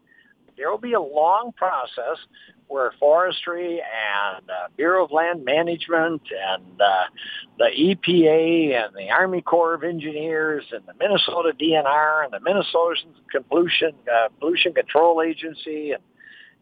there 0.58 0.72
will 0.72 0.78
be 0.78 0.94
a 0.94 1.02
long 1.02 1.52
process 1.56 2.18
where 2.67 2.91
forestry 3.00 3.81
and 3.81 4.50
uh, 4.50 4.67
Bureau 4.75 5.05
of 5.05 5.12
Land 5.12 5.45
Management 5.45 6.22
and 6.53 6.81
uh, 6.81 7.03
the 7.57 7.69
EPA 7.77 8.86
and 8.86 8.95
the 8.95 9.12
Army 9.12 9.41
Corps 9.41 9.75
of 9.75 9.84
Engineers 9.84 10.65
and 10.72 10.84
the 10.88 10.93
Minnesota 11.00 11.53
DNR 11.60 12.25
and 12.25 12.34
the 12.34 12.39
Minnesota 12.39 12.95
Pollution 13.50 13.91
uh, 14.12 14.29
Pollution 14.39 14.74
Control 14.74 15.22
Agency 15.22 15.91
and 15.91 16.01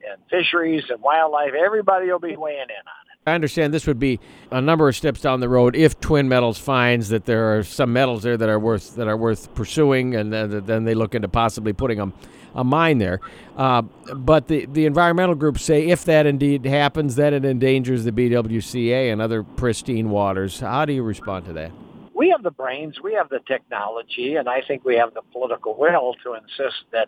and 0.10 0.22
fisheries 0.30 0.84
and 0.90 1.02
wildlife, 1.02 1.54
everybody 1.54 2.12
will 2.12 2.20
be 2.20 2.36
weighing 2.36 2.64
in 2.64 2.70
on. 2.70 3.03
I 3.26 3.34
understand 3.34 3.74
this 3.74 3.88
would 3.88 4.00
be 4.00 4.20
a 4.52 4.60
number 4.60 4.90
of 4.90 4.98
steps 4.98 5.22
down 5.22 5.40
the 5.40 5.48
road 5.48 5.78
if 5.78 5.98
Twin 6.02 6.28
Metals 6.28 6.58
finds 6.58 7.08
that 7.10 7.24
there 7.26 7.58
are 7.58 7.64
some 7.64 7.94
metals 7.94 8.24
there 8.24 8.36
that 8.36 8.50
are 8.50 8.60
worth 8.60 8.96
that 8.96 9.08
are 9.08 9.16
worth 9.16 9.54
pursuing, 9.56 10.14
and 10.16 10.34
then 10.34 10.84
they 10.84 10.94
look 10.94 11.16
into 11.16 11.30
possibly 11.30 11.72
putting 11.72 12.00
them 12.00 12.12
a 12.54 12.66
mine 12.66 12.98
there. 12.98 13.22
Uh, 13.56 13.84
but 14.14 14.50
the, 14.50 14.66
the 14.66 14.86
environmental 14.86 15.36
groups 15.36 15.64
say 15.64 15.88
if 15.88 16.04
that 16.04 16.26
indeed 16.26 16.66
happens, 16.66 17.16
that 17.16 17.32
it 17.32 17.46
endangers 17.46 18.04
the 18.04 18.12
BWCA 18.12 19.12
and 19.12 19.22
other 19.22 19.42
pristine 19.42 20.10
waters. 20.10 20.60
How 20.60 20.84
do 20.84 20.92
you 20.92 21.02
respond 21.02 21.46
to 21.46 21.54
that? 21.54 21.72
We 22.14 22.30
have 22.30 22.44
the 22.44 22.52
brains, 22.52 23.00
we 23.02 23.14
have 23.14 23.30
the 23.30 23.40
technology, 23.48 24.36
and 24.36 24.50
I 24.50 24.62
think 24.68 24.84
we 24.84 24.96
have 24.98 25.14
the 25.14 25.24
political 25.32 25.76
will 25.78 26.14
to 26.24 26.34
insist 26.34 26.84
that 26.92 27.08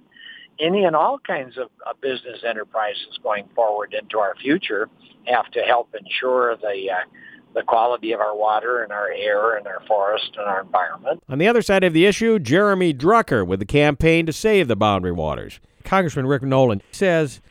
any 0.60 0.84
and 0.86 0.96
all 0.96 1.20
kinds 1.20 1.58
of, 1.58 1.70
of 1.86 2.00
business 2.02 2.44
enterprises 2.48 3.20
going 3.24 3.48
forward 3.56 3.94
into 3.94 4.20
our 4.20 4.36
future 4.42 4.90
have 5.26 5.50
to 5.52 5.62
help 5.62 5.94
ensure 6.00 6.56
the 6.58 6.90
uh, 6.92 7.06
the 7.56 7.64
quality 7.64 8.12
of 8.12 8.20
our 8.20 8.36
water 8.36 8.84
and 8.84 8.92
our 8.92 9.10
air 9.10 9.56
and 9.56 9.66
our 9.66 9.82
forest 9.88 10.32
and 10.38 10.46
our 10.46 10.62
environment. 10.62 11.24
On 11.30 11.38
the 11.38 11.48
other 11.48 11.62
side 11.62 11.86
of 11.86 11.94
the 11.94 12.06
issue, 12.06 12.38
Jeremy 12.38 12.94
Drucker 12.94 13.48
with 13.48 13.60
the 13.60 13.66
campaign 13.66 14.26
to 14.26 14.34
save 14.34 14.68
the 14.68 14.76
boundary 14.76 15.14
waters. 15.14 15.62
Congressman 15.86 16.28
Rick 16.28 16.44
Nolan 16.44 16.82
says 16.92 17.42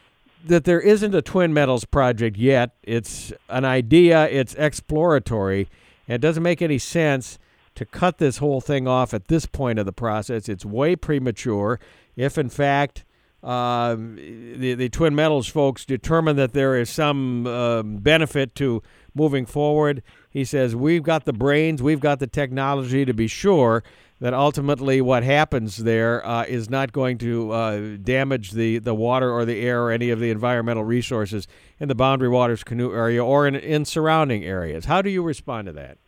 that 0.44 0.64
there 0.64 0.80
isn't 0.80 1.14
a 1.14 1.22
Twin 1.22 1.54
Metals 1.54 1.86
project 1.86 2.36
yet. 2.36 2.76
It's 2.82 3.32
an 3.48 3.64
idea, 3.64 4.28
it's 4.28 4.54
exploratory, 4.56 5.68
and 6.06 6.16
it 6.16 6.20
doesn't 6.20 6.42
make 6.42 6.60
any 6.60 6.78
sense 6.78 7.38
to 7.74 7.86
cut 7.86 8.18
this 8.18 8.38
whole 8.38 8.60
thing 8.60 8.86
off 8.86 9.14
at 9.14 9.28
this 9.28 9.46
point 9.46 9.78
of 9.78 9.86
the 9.86 9.92
process. 9.92 10.48
It's 10.48 10.66
way 10.66 10.96
premature. 10.96 11.80
If, 12.16 12.38
in 12.38 12.48
fact, 12.48 13.04
um, 13.42 14.16
the, 14.16 14.74
the 14.74 14.88
Twin 14.88 15.14
Metals 15.14 15.46
folks 15.46 15.84
determine 15.84 16.36
that 16.36 16.54
there 16.54 16.80
is 16.80 16.88
some 16.88 17.46
uh, 17.46 17.82
benefit 17.82 18.54
to 18.56 18.82
moving 19.14 19.44
forward. 19.44 20.02
He 20.30 20.44
says, 20.44 20.74
We've 20.74 21.02
got 21.02 21.24
the 21.24 21.32
brains, 21.32 21.82
we've 21.82 22.00
got 22.00 22.20
the 22.20 22.26
technology 22.26 23.04
to 23.04 23.12
be 23.12 23.26
sure 23.26 23.84
that 24.20 24.32
ultimately 24.32 25.00
what 25.02 25.22
happens 25.22 25.76
there 25.76 26.26
uh, 26.26 26.44
is 26.44 26.70
not 26.70 26.92
going 26.92 27.18
to 27.18 27.50
uh, 27.50 27.96
damage 28.02 28.52
the, 28.52 28.78
the 28.78 28.94
water 28.94 29.30
or 29.30 29.44
the 29.44 29.60
air 29.60 29.82
or 29.82 29.90
any 29.90 30.08
of 30.08 30.20
the 30.20 30.30
environmental 30.30 30.84
resources 30.84 31.46
in 31.78 31.88
the 31.88 31.94
Boundary 31.94 32.28
Waters 32.30 32.64
Canoe 32.64 32.94
area 32.94 33.22
or 33.22 33.46
in, 33.46 33.54
in 33.54 33.84
surrounding 33.84 34.44
areas. 34.44 34.86
How 34.86 35.02
do 35.02 35.10
you 35.10 35.22
respond 35.22 35.66
to 35.66 35.72
that? 35.74 35.98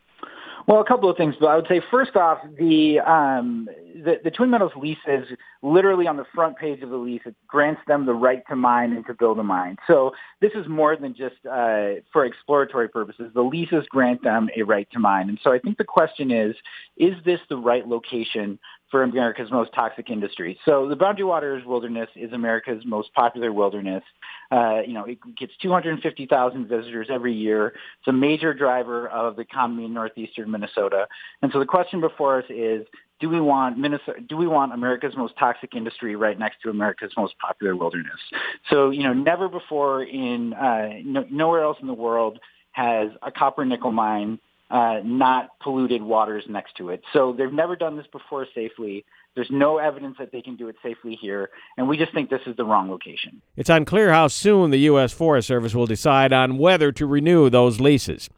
Well, 0.67 0.81
a 0.81 0.85
couple 0.85 1.09
of 1.09 1.17
things, 1.17 1.37
but 1.39 1.47
I 1.47 1.57
would 1.57 1.69
say 1.69 1.81
first 1.91 2.17
off, 2.17 2.39
the, 2.59 2.99
um, 3.01 3.69
the 4.03 4.17
the 4.23 4.31
Twin 4.31 4.51
Metals 4.51 4.73
leases 4.77 5.29
literally 5.63 6.07
on 6.07 6.17
the 6.17 6.25
front 6.35 6.57
page 6.57 6.83
of 6.83 6.91
the 6.91 6.97
lease 6.97 7.23
it 7.25 7.35
grants 7.47 7.81
them 7.87 8.05
the 8.05 8.15
right 8.15 8.43
to 8.49 8.57
mine 8.57 8.93
and 8.93 9.07
to 9.07 9.15
build 9.15 9.39
a 9.39 9.43
mine. 9.43 9.77
So 9.87 10.13
this 10.41 10.53
is 10.55 10.67
more 10.69 10.97
than 10.97 11.15
just 11.15 11.37
uh, 11.47 12.01
for 12.13 12.25
exploratory 12.25 12.89
purposes. 12.89 13.31
The 13.35 13.43
leases 13.43 13.85
grant 13.91 14.23
them 14.23 14.49
a 14.57 14.63
right 14.63 14.89
to 14.93 14.99
mine, 14.99 15.29
and 15.29 15.39
so 15.43 15.53
I 15.53 15.59
think 15.59 15.79
the 15.79 15.85
question 15.85 16.31
is: 16.31 16.55
Is 16.97 17.15
this 17.25 17.41
the 17.49 17.57
right 17.57 17.87
location 17.87 18.59
for 18.91 19.03
America's 19.03 19.51
most 19.51 19.73
toxic 19.75 20.11
industry. 20.11 20.59
So 20.65 20.89
the 20.89 20.97
Boundary 20.97 21.25
Waters 21.25 21.65
Wilderness 21.67 22.09
is 22.15 22.33
America's 22.33 22.85
most 22.85 23.13
popular 23.15 23.53
wilderness. 23.53 24.05
Uh, 24.51 24.81
you 24.87 24.93
know, 24.93 25.05
it 25.05 25.19
gets 25.37 25.53
250,000 25.61 26.69
visitors 26.69 27.09
every 27.11 27.35
year. 27.35 27.69
It's 27.99 28.09
a 28.09 28.13
major 28.13 28.55
driver 28.55 29.09
of 29.09 29.37
the 29.37 29.43
economy 29.43 29.87
in 29.87 29.95
northeastern 29.95 30.51
Minnesota. 30.51 31.07
And 31.43 31.51
so 31.53 31.59
the 31.59 31.67
question 31.67 32.01
before 32.01 32.39
us 32.39 32.45
is, 32.49 32.87
do 33.19 33.29
we 33.29 33.41
want 33.41 33.79
Minnesota, 33.79 34.21
do 34.21 34.37
we 34.37 34.47
want 34.47 34.73
America's 34.73 35.17
most 35.17 35.35
toxic 35.39 35.75
industry 35.75 36.17
right 36.17 36.39
next 36.39 36.61
to 36.63 36.71
America's 36.71 37.13
most 37.17 37.35
popular 37.39 37.75
wilderness? 37.75 38.21
So, 38.69 38.91
you 38.91 39.03
know, 39.03 39.15
never 39.15 39.49
before 39.49 40.03
in, 40.03 40.53
uh, 40.53 40.91
no, 41.03 41.25
nowhere 41.31 41.63
else 41.63 41.79
in 41.81 41.87
the 41.87 41.95
world 41.95 42.39
has 42.73 43.09
a 43.23 43.33
copper 43.33 43.65
nickel 43.65 43.91
mine 43.91 44.39
uh, 44.71 45.01
not 45.05 45.51
polluted 45.61 46.03
waters 46.03 46.45
next 46.49 46.77
to 46.77 46.91
it. 46.91 47.03
So 47.13 47.33
they've 47.33 47.53
never 47.53 47.77
done 47.77 47.97
this 47.97 48.07
before 48.11 48.47
safely. 48.55 49.05
There's 49.35 49.51
no 49.51 49.79
evidence 49.79 50.17
that 50.19 50.33
they 50.33 50.41
can 50.41 50.57
do 50.57 50.69
it 50.69 50.77
safely 50.83 51.17
here, 51.21 51.51
and 51.77 51.89
we 51.89 51.99
just 51.99 52.13
think 52.15 52.31
this 52.31 52.41
is 52.47 52.57
the 52.57 52.65
wrong 52.65 52.91
location. 52.91 53.43
It's 53.55 53.69
unclear 53.69 54.13
how 54.13 54.29
soon 54.29 54.71
the 54.71 54.79
U.S. 54.81 55.13
Forest 55.13 55.47
Service 55.47 55.75
will 55.75 55.87
decide 55.87 56.33
on 56.33 56.59
whether 56.59 56.91
to 56.93 57.07
renew 57.07 57.51
those 57.51 57.79
leases. 57.79 58.31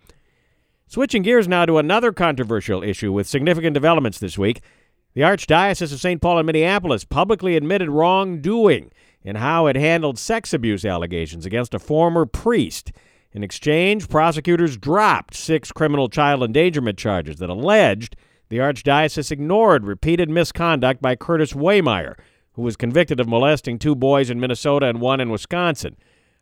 Switching 0.88 1.22
gears 1.22 1.46
now 1.46 1.66
to 1.66 1.78
another 1.78 2.12
controversial 2.12 2.82
issue 2.82 3.12
with 3.12 3.26
significant 3.26 3.74
developments 3.74 4.18
this 4.18 4.36
week. 4.36 4.60
The 5.14 5.20
Archdiocese 5.20 5.92
of 5.92 6.00
St. 6.00 6.20
Paul 6.20 6.38
and 6.38 6.46
Minneapolis 6.46 7.04
publicly 7.04 7.56
admitted 7.56 7.90
wrongdoing 7.90 8.90
in 9.22 9.36
how 9.36 9.66
it 9.66 9.76
handled 9.76 10.18
sex 10.18 10.52
abuse 10.52 10.84
allegations 10.84 11.44
against 11.44 11.74
a 11.74 11.78
former 11.78 12.24
priest. 12.24 12.92
In 13.32 13.42
exchange, 13.42 14.08
prosecutors 14.08 14.76
dropped 14.76 15.34
six 15.34 15.70
criminal 15.70 16.08
child 16.08 16.42
endangerment 16.42 16.98
charges 16.98 17.36
that 17.36 17.50
alleged 17.50 18.16
the 18.48 18.58
Archdiocese 18.58 19.30
ignored 19.30 19.84
repeated 19.84 20.30
misconduct 20.30 21.02
by 21.02 21.14
Curtis 21.14 21.52
Wehmeyer, 21.52 22.14
who 22.52 22.62
was 22.62 22.76
convicted 22.76 23.20
of 23.20 23.28
molesting 23.28 23.78
two 23.78 23.94
boys 23.94 24.30
in 24.30 24.40
Minnesota 24.40 24.86
and 24.86 25.00
one 25.00 25.20
in 25.20 25.30
Wisconsin. 25.30 25.96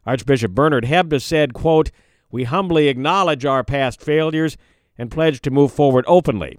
Archbishop 0.06 0.52
Bernard 0.52 0.84
Hebda 0.84 1.20
said, 1.20 1.52
quote, 1.52 1.90
We 2.30 2.44
humbly 2.44 2.86
acknowledge 2.86 3.44
our 3.44 3.64
past 3.64 4.00
failures 4.00 4.56
and 4.96 5.10
pledge 5.10 5.40
to 5.42 5.50
move 5.50 5.72
forward 5.72 6.04
openly. 6.06 6.56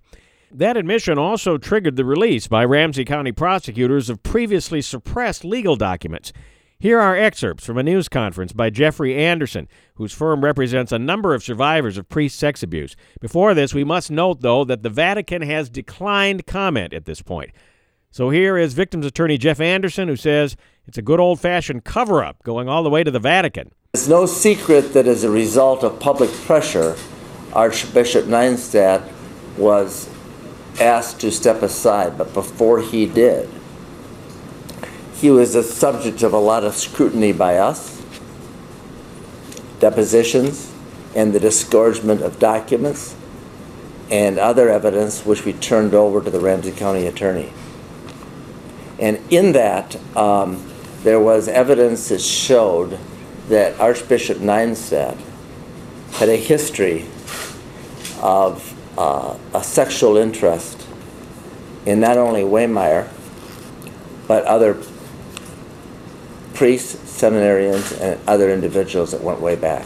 That 0.52 0.78
admission 0.78 1.18
also 1.18 1.58
triggered 1.58 1.96
the 1.96 2.06
release 2.06 2.48
by 2.48 2.66
Ramsey 2.66 3.06
County 3.06 3.32
prosecutors 3.32 4.10
of 4.10 4.24
previously 4.24 4.82
suppressed 4.82 5.46
legal 5.46 5.78
documents 5.78 6.34
here 6.80 7.00
are 7.00 7.18
excerpts 7.18 7.66
from 7.66 7.80
a 7.80 7.84
news 7.84 8.08
conference 8.08 8.54
by 8.54 8.70
Jeffrey 8.70 9.16
Anderson, 9.16 9.68
whose 9.96 10.14
firm 10.14 10.44
represents 10.44 10.92
a 10.92 11.00
number 11.00 11.34
of 11.34 11.44
survivors 11.44 11.98
of 11.98 12.08
priest 12.08 12.38
sex 12.38 12.62
abuse. 12.62 12.96
Before 13.20 13.56
this, 13.56 13.74
we 13.74 13.84
must 13.84 14.12
note, 14.12 14.42
though, 14.42 14.64
that 14.64 14.84
the 14.84 14.90
Vatican 14.90 15.42
has 15.42 15.72
declined 15.72 16.46
comment 16.46 16.94
at 16.94 17.06
this 17.06 17.24
point. 17.24 17.50
So 18.12 18.30
here 18.30 18.58
is 18.58 18.74
victims 18.74 19.08
attorney 19.08 19.40
Jeff 19.40 19.60
Anderson, 19.60 20.08
who 20.08 20.16
says 20.16 20.56
it's 20.86 21.00
a 21.00 21.02
good 21.02 21.20
old 21.20 21.40
fashioned 21.40 21.84
cover 21.84 22.24
up 22.24 22.44
going 22.44 22.70
all 22.70 22.84
the 22.84 22.92
way 22.92 23.04
to 23.04 23.12
the 23.12 23.20
Vatican. 23.20 23.72
It's 23.96 24.08
no 24.08 24.28
secret 24.28 24.94
that 24.94 25.08
as 25.08 25.24
a 25.24 25.32
result 25.32 25.84
of 25.84 26.00
public 26.00 26.32
pressure, 26.32 26.96
Archbishop 27.54 28.26
Nienstedt 28.26 29.12
was 29.58 30.10
asked 30.80 31.20
to 31.22 31.32
step 31.32 31.64
aside, 31.64 32.20
but 32.20 32.36
before 32.36 32.82
he 32.82 33.08
did, 33.08 33.50
he 35.18 35.32
was 35.32 35.54
the 35.54 35.64
subject 35.64 36.22
of 36.22 36.32
a 36.34 36.38
lot 36.38 36.64
of 36.64 36.76
scrutiny 36.76 37.32
by 37.34 37.58
us, 37.58 38.00
depositions, 39.80 40.72
and 41.16 41.34
the 41.34 41.40
disgorgement 41.40 42.22
of 42.22 42.38
documents 42.38 43.16
and 44.12 44.38
other 44.38 44.70
evidence 44.70 45.26
which 45.26 45.44
we 45.44 45.54
turned 45.54 45.96
over 45.96 46.22
to 46.22 46.30
the 46.30 46.40
Ramsey 46.40 46.72
County 46.72 47.08
attorney. 47.08 47.52
And 49.00 49.20
in 49.32 49.54
that, 49.54 49.96
um, 50.16 50.64
there 51.02 51.20
was 51.20 51.48
evidence 51.48 52.10
that 52.10 52.22
showed 52.22 53.00
that 53.50 53.80
Archbishop 53.80 54.38
Nienstedt 54.38 55.18
had 56.14 56.30
a 56.30 56.36
history 56.36 57.08
of 58.22 58.74
uh, 59.00 59.36
a 59.54 59.64
sexual 59.64 60.18
interest 60.18 60.86
in 61.88 62.00
not 62.00 62.18
only 62.18 62.42
Wehmeyer, 62.42 63.10
but 64.28 64.44
other 64.46 64.76
priests, 66.58 66.96
seminarians, 67.22 68.00
and 68.02 68.20
other 68.28 68.52
individuals 68.52 69.12
that 69.12 69.22
went 69.22 69.40
way 69.40 69.56
back. 69.56 69.86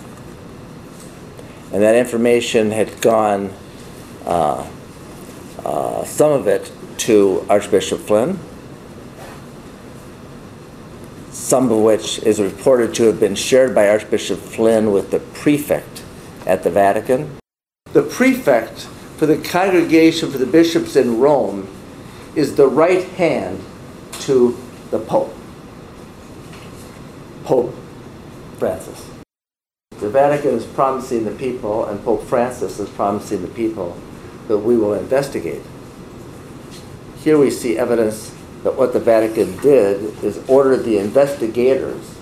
And 1.73 1.83
that 1.83 1.95
information 1.95 2.71
had 2.71 3.01
gone, 3.01 3.53
uh, 4.25 4.65
uh, 5.65 6.05
some 6.05 6.31
of 6.31 6.47
it 6.47 6.71
to 6.99 7.45
Archbishop 7.49 7.99
Flynn, 7.99 8.39
some 11.31 11.69
of 11.69 11.79
which 11.79 12.19
is 12.19 12.39
reported 12.39 12.95
to 12.95 13.03
have 13.03 13.19
been 13.19 13.35
shared 13.35 13.75
by 13.75 13.89
Archbishop 13.89 14.39
Flynn 14.39 14.91
with 14.91 15.11
the 15.11 15.19
prefect 15.19 16.03
at 16.45 16.63
the 16.63 16.69
Vatican. 16.69 17.37
The 17.91 18.03
prefect 18.03 18.87
for 19.17 19.25
the 19.25 19.37
congregation 19.37 20.31
for 20.31 20.37
the 20.37 20.45
bishops 20.45 20.95
in 20.95 21.19
Rome 21.19 21.67
is 22.33 22.55
the 22.55 22.67
right 22.67 23.03
hand 23.03 23.61
to 24.21 24.57
the 24.89 24.99
Pope, 24.99 25.35
Pope 27.43 27.73
Francis. 28.57 29.09
The 29.99 30.09
Vatican 30.09 30.55
is 30.55 30.65
promising 30.65 31.25
the 31.25 31.31
people, 31.31 31.85
and 31.85 32.03
Pope 32.03 32.23
Francis 32.23 32.79
is 32.79 32.89
promising 32.89 33.41
the 33.41 33.47
people, 33.49 33.97
that 34.47 34.57
we 34.57 34.77
will 34.77 34.93
investigate. 34.93 35.61
Here 37.17 37.37
we 37.37 37.51
see 37.51 37.77
evidence 37.77 38.35
that 38.63 38.75
what 38.75 38.93
the 38.93 38.99
Vatican 38.99 39.57
did 39.57 40.23
is 40.23 40.43
order 40.47 40.77
the 40.77 40.97
investigators, 40.97 42.15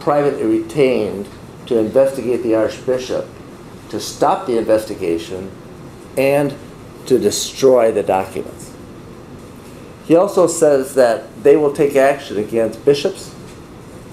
privately 0.00 0.44
retained, 0.44 1.28
to 1.66 1.78
investigate 1.78 2.42
the 2.42 2.54
Archbishop, 2.54 3.26
to 3.88 4.00
stop 4.00 4.46
the 4.46 4.58
investigation, 4.58 5.50
and 6.16 6.54
to 7.06 7.18
destroy 7.18 7.92
the 7.92 8.02
documents. 8.02 8.72
He 10.04 10.16
also 10.16 10.46
says 10.46 10.94
that 10.94 11.42
they 11.42 11.56
will 11.56 11.72
take 11.72 11.96
action 11.96 12.36
against 12.36 12.84
bishops 12.84 13.33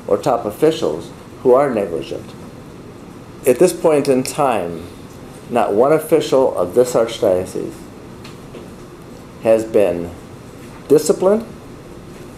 or 0.07 0.17
top 0.17 0.45
officials 0.45 1.11
who 1.41 1.53
are 1.53 1.73
negligent. 1.73 2.33
At 3.47 3.59
this 3.59 3.73
point 3.73 4.07
in 4.07 4.23
time, 4.23 4.87
not 5.49 5.73
one 5.73 5.91
official 5.91 6.57
of 6.57 6.75
this 6.75 6.93
archdiocese 6.93 7.73
has 9.43 9.65
been 9.65 10.11
disciplined, 10.87 11.45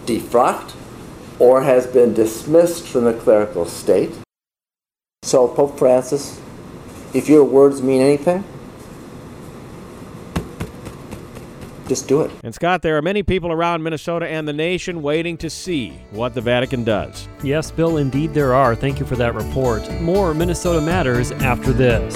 defrocked, 0.05 0.74
or 1.39 1.63
has 1.63 1.88
been 1.88 2.13
dismissed 2.13 2.88
from 2.88 3.03
the 3.03 3.13
clerical 3.13 3.65
state. 3.65 4.12
So, 5.24 5.48
Pope 5.48 5.77
Francis, 5.77 6.39
if 7.13 7.27
your 7.27 7.43
words 7.43 7.82
mean 7.82 8.01
anything, 8.01 8.43
just 11.94 12.08
do 12.08 12.22
it. 12.22 12.32
And 12.44 12.56
Scott, 12.56 12.82
there 12.82 12.98
are 12.98 13.02
many 13.02 13.22
people 13.22 13.52
around 13.52 13.84
Minnesota 13.84 14.28
and 14.28 14.48
the 14.48 14.54
nation 14.54 15.04
waiting 15.04 15.38
to 15.38 15.50
see 15.50 15.90
what 16.10 16.34
the 16.34 16.42
Vatican 16.42 16.84
does. 16.84 17.28
Yes, 17.44 17.70
Bill, 17.70 17.98
indeed 17.98 18.34
there 18.34 18.56
are. 18.56 18.76
Thank 18.76 19.00
you 19.00 19.06
for 19.06 19.16
that 19.18 19.36
report. 19.36 19.88
More 20.02 20.34
Minnesota 20.34 20.82
Matters 20.82 21.32
after 21.32 21.72
this. 21.72 22.14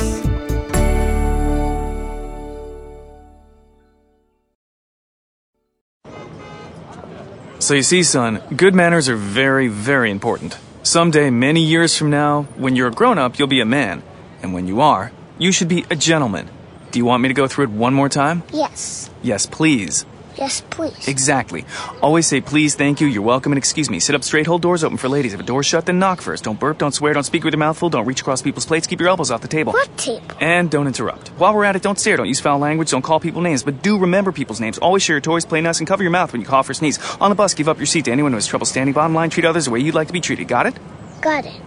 So 7.60 7.74
you 7.74 7.84
see, 7.84 8.02
son, 8.02 8.42
good 8.56 8.74
manners 8.74 9.10
are 9.10 9.16
very, 9.16 9.68
very 9.68 10.10
important. 10.10 10.58
Someday, 10.84 11.30
many 11.30 11.62
years 11.62 11.98
from 11.98 12.10
now, 12.10 12.44
when 12.56 12.76
you're 12.76 12.88
a 12.88 12.92
grown 12.92 13.18
up, 13.18 13.38
you'll 13.38 13.50
be 13.50 13.60
a 13.60 13.66
man. 13.66 14.02
And 14.42 14.54
when 14.54 14.68
you 14.68 14.80
are, 14.80 15.12
you 15.38 15.52
should 15.52 15.68
be 15.68 15.86
a 15.90 15.96
gentleman. 15.96 16.50
Do 16.98 17.00
you 17.00 17.06
want 17.06 17.22
me 17.22 17.28
to 17.28 17.36
go 17.36 17.48
through 17.48 17.66
it 17.66 17.70
one 17.70 17.94
more 17.94 18.10
time? 18.10 18.42
Yes. 18.52 19.08
Yes, 19.22 19.46
please. 19.46 20.04
Yes, 20.36 20.64
please. 20.72 21.08
Exactly. 21.08 21.64
Always 22.02 22.26
say 22.26 22.42
please, 22.42 22.74
thank 22.74 23.02
you, 23.02 23.06
you're 23.06 23.22
welcome, 23.22 23.52
and 23.52 23.58
excuse 23.60 23.88
me. 23.88 24.00
Sit 24.00 24.16
up 24.16 24.24
straight, 24.24 24.48
hold 24.48 24.64
doors 24.64 24.84
open 24.84 24.98
for 24.98 25.08
ladies. 25.08 25.36
If 25.36 25.40
a 25.40 25.44
door's 25.44 25.68
shut, 25.68 25.86
then 25.86 26.00
knock 26.00 26.22
first. 26.22 26.46
Don't 26.46 26.60
burp, 26.60 26.80
don't 26.80 26.92
swear, 26.92 27.14
don't 27.14 27.24
speak 27.24 27.44
with 27.44 27.54
your 27.54 27.60
mouth 27.60 27.78
full, 27.78 27.92
don't 27.92 28.08
reach 28.08 28.22
across 28.22 28.42
people's 28.42 28.66
plates, 28.66 28.88
keep 28.88 29.00
your 29.00 29.10
elbows 29.10 29.30
off 29.30 29.42
the 29.42 29.48
table. 29.48 29.74
What 29.74 29.96
table? 29.96 30.26
And 30.42 30.72
don't 30.72 30.88
interrupt. 30.88 31.28
While 31.38 31.54
we're 31.54 31.66
at 31.66 31.76
it, 31.76 31.84
don't 31.84 32.00
stare, 32.00 32.18
don't 32.18 32.28
use 32.28 32.40
foul 32.40 32.58
language, 32.58 32.90
don't 32.90 33.04
call 33.04 33.20
people 33.20 33.44
names, 33.44 33.62
but 33.62 33.84
do 33.84 34.00
remember 34.00 34.32
people's 34.32 34.60
names. 34.60 34.80
Always 34.80 35.04
share 35.04 35.18
your 35.18 35.22
toys, 35.22 35.46
play 35.46 35.62
nice, 35.62 35.78
and 35.78 35.88
cover 35.88 36.02
your 36.02 36.12
mouth 36.12 36.32
when 36.32 36.42
you 36.42 36.48
cough 36.48 36.68
or 36.68 36.74
sneeze. 36.74 36.98
On 37.22 37.30
the 37.30 37.36
bus, 37.36 37.54
give 37.54 37.70
up 37.70 37.78
your 37.78 37.86
seat 37.86 38.06
to 38.06 38.12
anyone 38.12 38.32
who 38.32 38.38
has 38.38 38.48
trouble 38.48 38.66
standing 38.66 38.94
bottom 38.94 39.14
line. 39.14 39.30
Treat 39.30 39.46
others 39.46 39.66
the 39.66 39.72
way 39.72 39.82
you'd 39.82 39.94
like 39.94 40.08
to 40.08 40.14
be 40.14 40.22
treated. 40.22 40.48
Got 40.48 40.66
it? 40.66 40.76
Got 41.22 41.46
it. 41.46 41.62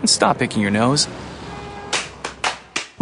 And 0.00 0.08
stop 0.08 0.38
picking 0.38 0.62
your 0.62 0.70
nose. 0.70 1.08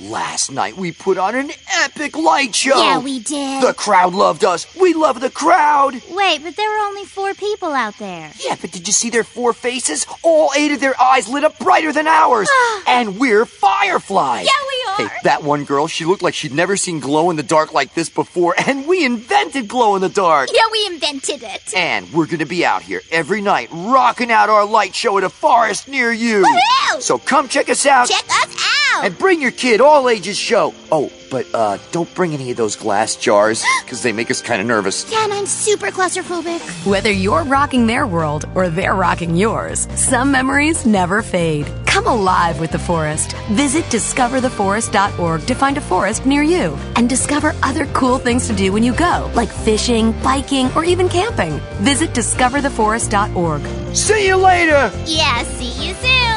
Last 0.00 0.50
night 0.50 0.78
we 0.78 0.92
put 0.92 1.18
on 1.18 1.34
an 1.34 1.50
epic 1.82 2.16
light 2.16 2.54
show. 2.54 2.80
Yeah, 2.80 3.00
we 3.00 3.18
did. 3.20 3.62
The 3.62 3.74
crowd 3.74 4.14
loved 4.14 4.44
us. 4.44 4.66
We 4.74 4.94
love 4.94 5.20
the 5.20 5.28
crowd. 5.28 5.92
Wait, 6.10 6.42
but 6.42 6.56
there 6.56 6.70
were 6.70 6.86
only 6.86 7.04
four 7.04 7.34
people 7.34 7.72
out 7.72 7.98
there. 7.98 8.30
Yeah, 8.42 8.56
but 8.58 8.72
did 8.72 8.86
you 8.86 8.94
see 8.94 9.10
their 9.10 9.24
four 9.24 9.52
faces? 9.52 10.06
All 10.22 10.52
eight 10.56 10.72
of 10.72 10.80
their 10.80 10.98
eyes 10.98 11.28
lit 11.28 11.44
up 11.44 11.58
brighter 11.58 11.92
than 11.92 12.06
ours. 12.06 12.48
and 12.86 13.18
we're 13.18 13.44
fireflies. 13.44 14.46
Yeah, 14.46 14.96
we 14.98 15.04
are. 15.04 15.08
Hey, 15.10 15.16
that 15.24 15.42
one 15.42 15.64
girl, 15.64 15.86
she 15.86 16.06
looked 16.06 16.22
like 16.22 16.32
she'd 16.32 16.54
never 16.54 16.78
seen 16.78 17.00
glow 17.00 17.28
in 17.28 17.36
the 17.36 17.42
dark 17.42 17.74
like 17.74 17.92
this 17.92 18.08
before, 18.08 18.54
and 18.66 18.86
we 18.88 19.04
invented 19.04 19.68
glow 19.68 19.96
in 19.96 20.00
the 20.00 20.08
dark. 20.08 20.48
Yeah, 20.50 20.62
we 20.72 20.86
invented 20.94 21.42
it. 21.42 21.74
And 21.76 22.10
we're 22.14 22.26
gonna 22.26 22.46
be 22.46 22.64
out 22.64 22.80
here 22.80 23.02
every 23.10 23.42
night, 23.42 23.68
rocking 23.70 24.32
out 24.32 24.48
our 24.48 24.64
light 24.64 24.94
show 24.94 25.18
at 25.18 25.24
a 25.24 25.28
forest 25.28 25.88
near 25.88 26.10
you. 26.10 26.42
Woohoo! 26.42 27.02
So 27.02 27.18
come 27.18 27.48
check 27.48 27.68
us 27.68 27.84
out. 27.84 28.08
Check 28.08 28.24
us 28.24 28.56
out. 28.64 28.79
And 29.02 29.16
bring 29.18 29.40
your 29.40 29.50
kid, 29.50 29.80
all 29.80 30.08
ages 30.08 30.36
show. 30.36 30.74
Oh, 30.92 31.10
but 31.30 31.46
uh, 31.54 31.78
don't 31.92 32.12
bring 32.14 32.34
any 32.34 32.50
of 32.50 32.56
those 32.56 32.76
glass 32.76 33.16
jars, 33.16 33.64
because 33.84 34.02
they 34.02 34.12
make 34.12 34.30
us 34.30 34.42
kind 34.42 34.60
of 34.60 34.66
nervous. 34.66 35.10
Yeah, 35.10 35.24
and 35.24 35.32
I'm 35.32 35.46
super 35.46 35.86
claustrophobic. 35.88 36.60
Whether 36.86 37.10
you're 37.12 37.44
rocking 37.44 37.86
their 37.86 38.06
world 38.06 38.46
or 38.54 38.68
they're 38.68 38.94
rocking 38.94 39.36
yours, 39.36 39.88
some 39.94 40.30
memories 40.30 40.84
never 40.84 41.22
fade. 41.22 41.66
Come 41.86 42.06
alive 42.06 42.60
with 42.60 42.70
the 42.70 42.78
forest. 42.78 43.32
Visit 43.50 43.84
discovertheforest.org 43.86 45.46
to 45.46 45.54
find 45.54 45.76
a 45.76 45.80
forest 45.80 46.24
near 46.24 46.42
you 46.42 46.76
and 46.94 47.08
discover 47.08 47.54
other 47.62 47.86
cool 47.86 48.18
things 48.18 48.46
to 48.46 48.54
do 48.54 48.72
when 48.72 48.84
you 48.84 48.94
go, 48.94 49.30
like 49.34 49.48
fishing, 49.48 50.12
biking, 50.22 50.70
or 50.76 50.84
even 50.84 51.08
camping. 51.08 51.58
Visit 51.82 52.10
discovertheforest.org. 52.10 53.96
See 53.96 54.26
you 54.26 54.36
later! 54.36 54.92
Yeah, 55.04 55.42
see 55.42 55.88
you 55.88 55.94
soon. 55.94 56.29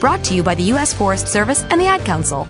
Brought 0.00 0.22
to 0.24 0.34
you 0.34 0.42
by 0.42 0.54
the 0.54 0.62
U.S. 0.64 0.92
Forest 0.94 1.26
Service 1.26 1.64
and 1.64 1.80
the 1.80 1.86
Ad 1.86 2.04
Council. 2.04 2.48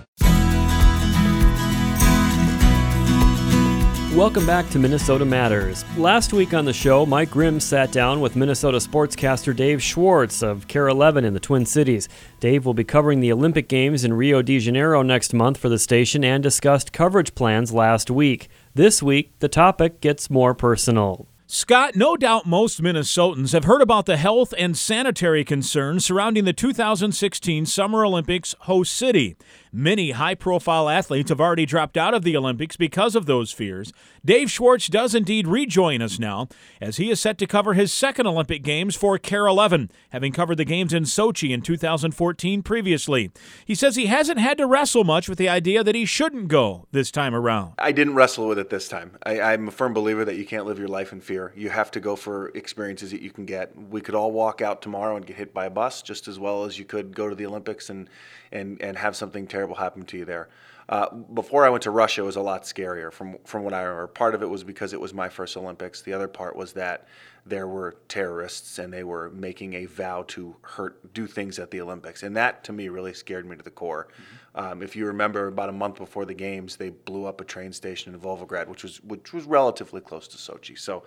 Welcome 4.15 4.45
back 4.45 4.69
to 4.71 4.79
Minnesota 4.79 5.23
Matters. 5.23 5.85
Last 5.95 6.33
week 6.33 6.53
on 6.53 6.65
the 6.65 6.73
show, 6.73 7.05
Mike 7.05 7.31
Grimm 7.31 7.59
sat 7.59 7.91
down 7.91 8.19
with 8.19 8.35
Minnesota 8.35 8.77
sportscaster 8.77 9.55
Dave 9.55 9.81
Schwartz 9.81 10.43
of 10.43 10.67
KARE 10.67 10.89
11 10.89 11.23
in 11.23 11.33
the 11.33 11.39
Twin 11.39 11.65
Cities. 11.65 12.09
Dave 12.39 12.65
will 12.65 12.73
be 12.73 12.83
covering 12.83 13.21
the 13.21 13.31
Olympic 13.31 13.69
Games 13.69 14.03
in 14.03 14.13
Rio 14.13 14.41
de 14.41 14.59
Janeiro 14.59 15.03
next 15.03 15.33
month 15.33 15.57
for 15.57 15.69
the 15.69 15.79
station 15.79 16.23
and 16.23 16.43
discussed 16.43 16.91
coverage 16.91 17.33
plans 17.33 17.71
last 17.71 18.11
week. 18.11 18.49
This 18.73 19.01
week, 19.01 19.31
the 19.39 19.47
topic 19.47 20.01
gets 20.01 20.29
more 20.29 20.53
personal. 20.53 21.27
Scott, 21.51 21.95
no 21.95 22.15
doubt 22.15 22.45
most 22.45 22.79
Minnesotans 22.79 23.53
have 23.53 23.63
heard 23.63 23.81
about 23.81 24.05
the 24.05 24.17
health 24.17 24.53
and 24.55 24.77
sanitary 24.77 25.43
concerns 25.43 26.05
surrounding 26.05 26.45
the 26.45 26.53
2016 26.53 27.65
Summer 27.65 28.05
Olympics 28.05 28.53
host 28.59 28.93
city. 28.93 29.35
Many 29.71 30.11
high 30.11 30.33
profile 30.33 30.89
athletes 30.89 31.29
have 31.29 31.39
already 31.39 31.67
dropped 31.67 31.95
out 31.95 32.15
of 32.15 32.23
the 32.23 32.35
Olympics 32.35 32.75
because 32.75 33.15
of 33.15 33.27
those 33.27 33.51
fears. 33.51 33.93
Dave 34.25 34.49
Schwartz 34.49 34.87
does 34.87 35.13
indeed 35.13 35.47
rejoin 35.47 36.01
us 36.01 36.17
now, 36.17 36.47
as 36.81 36.97
he 36.97 37.11
is 37.11 37.19
set 37.19 37.37
to 37.37 37.45
cover 37.45 37.75
his 37.75 37.93
second 37.93 38.25
Olympic 38.25 38.63
Games 38.63 38.95
for 38.95 39.19
KARE 39.19 39.45
11, 39.45 39.91
having 40.09 40.31
covered 40.31 40.55
the 40.55 40.65
Games 40.65 40.91
in 40.91 41.03
Sochi 41.03 41.51
in 41.51 41.61
2014 41.61 42.63
previously. 42.63 43.31
He 43.63 43.75
says 43.75 43.95
he 43.95 44.07
hasn't 44.07 44.39
had 44.39 44.57
to 44.57 44.65
wrestle 44.65 45.03
much 45.03 45.29
with 45.29 45.37
the 45.37 45.49
idea 45.49 45.83
that 45.83 45.93
he 45.93 46.03
shouldn't 46.03 46.47
go 46.47 46.87
this 46.91 47.11
time 47.11 47.35
around. 47.35 47.73
I 47.77 47.91
didn't 47.91 48.15
wrestle 48.15 48.47
with 48.47 48.57
it 48.57 48.71
this 48.71 48.87
time. 48.87 49.17
I, 49.23 49.39
I'm 49.39 49.67
a 49.67 49.71
firm 49.71 49.93
believer 49.93 50.25
that 50.25 50.35
you 50.35 50.47
can't 50.47 50.65
live 50.65 50.79
your 50.79 50.87
life 50.87 51.13
in 51.13 51.21
fear. 51.21 51.53
You 51.55 51.69
have 51.69 51.91
to 51.91 51.99
go 51.99 52.15
for 52.15 52.47
experiences 52.49 53.11
that 53.11 53.21
you 53.21 53.29
can 53.29 53.45
get. 53.45 53.77
We 53.77 54.01
could 54.01 54.15
all 54.15 54.31
walk 54.31 54.63
out 54.63 54.81
tomorrow 54.81 55.15
and 55.15 55.27
get 55.27 55.35
hit 55.35 55.53
by 55.53 55.65
a 55.65 55.69
bus 55.69 56.01
just 56.01 56.27
as 56.27 56.39
well 56.39 56.63
as 56.63 56.79
you 56.79 56.85
could 56.85 57.15
go 57.15 57.29
to 57.29 57.35
the 57.35 57.45
Olympics 57.45 57.91
and, 57.91 58.09
and, 58.51 58.81
and 58.81 58.97
have 58.97 59.15
something 59.15 59.45
terrible 59.45 59.58
happen 59.67 60.03
to 60.05 60.17
you 60.17 60.25
there. 60.25 60.49
Uh, 60.89 61.07
before 61.13 61.65
I 61.65 61.69
went 61.69 61.83
to 61.83 61.91
Russia, 61.91 62.21
it 62.21 62.25
was 62.25 62.35
a 62.35 62.41
lot 62.41 62.63
scarier 62.63 63.11
from 63.11 63.37
from 63.45 63.63
what 63.63 63.75
I 63.75 63.83
remember. 63.83 64.07
Part 64.07 64.33
of 64.33 64.41
it 64.41 64.49
was 64.49 64.63
because 64.63 64.91
it 64.91 64.99
was 64.99 65.13
my 65.13 65.29
first 65.29 65.55
Olympics. 65.55 66.01
The 66.01 66.13
other 66.13 66.27
part 66.27 66.55
was 66.55 66.73
that 66.73 67.07
there 67.45 67.67
were 67.67 67.97
terrorists 68.07 68.79
and 68.79 68.91
they 68.91 69.03
were 69.03 69.29
making 69.29 69.75
a 69.75 69.85
vow 69.85 70.23
to 70.27 70.55
hurt, 70.61 71.13
do 71.13 71.27
things 71.27 71.59
at 71.59 71.69
the 71.69 71.79
Olympics, 71.81 72.23
and 72.23 72.35
that 72.35 72.63
to 72.63 72.73
me 72.73 72.89
really 72.89 73.13
scared 73.13 73.45
me 73.45 73.55
to 73.55 73.63
the 73.63 73.69
core. 73.69 74.07
Um, 74.55 74.81
if 74.81 74.95
you 74.95 75.05
remember, 75.05 75.47
about 75.47 75.69
a 75.69 75.73
month 75.73 75.97
before 75.97 76.25
the 76.25 76.33
games, 76.33 76.75
they 76.75 76.89
blew 76.89 77.25
up 77.25 77.39
a 77.39 77.43
train 77.43 77.71
station 77.71 78.13
in 78.13 78.19
Volgograd, 78.19 78.67
which 78.67 78.81
was 78.81 79.01
which 79.03 79.31
was 79.31 79.45
relatively 79.45 80.01
close 80.01 80.27
to 80.29 80.37
Sochi. 80.37 80.77
So 80.77 81.03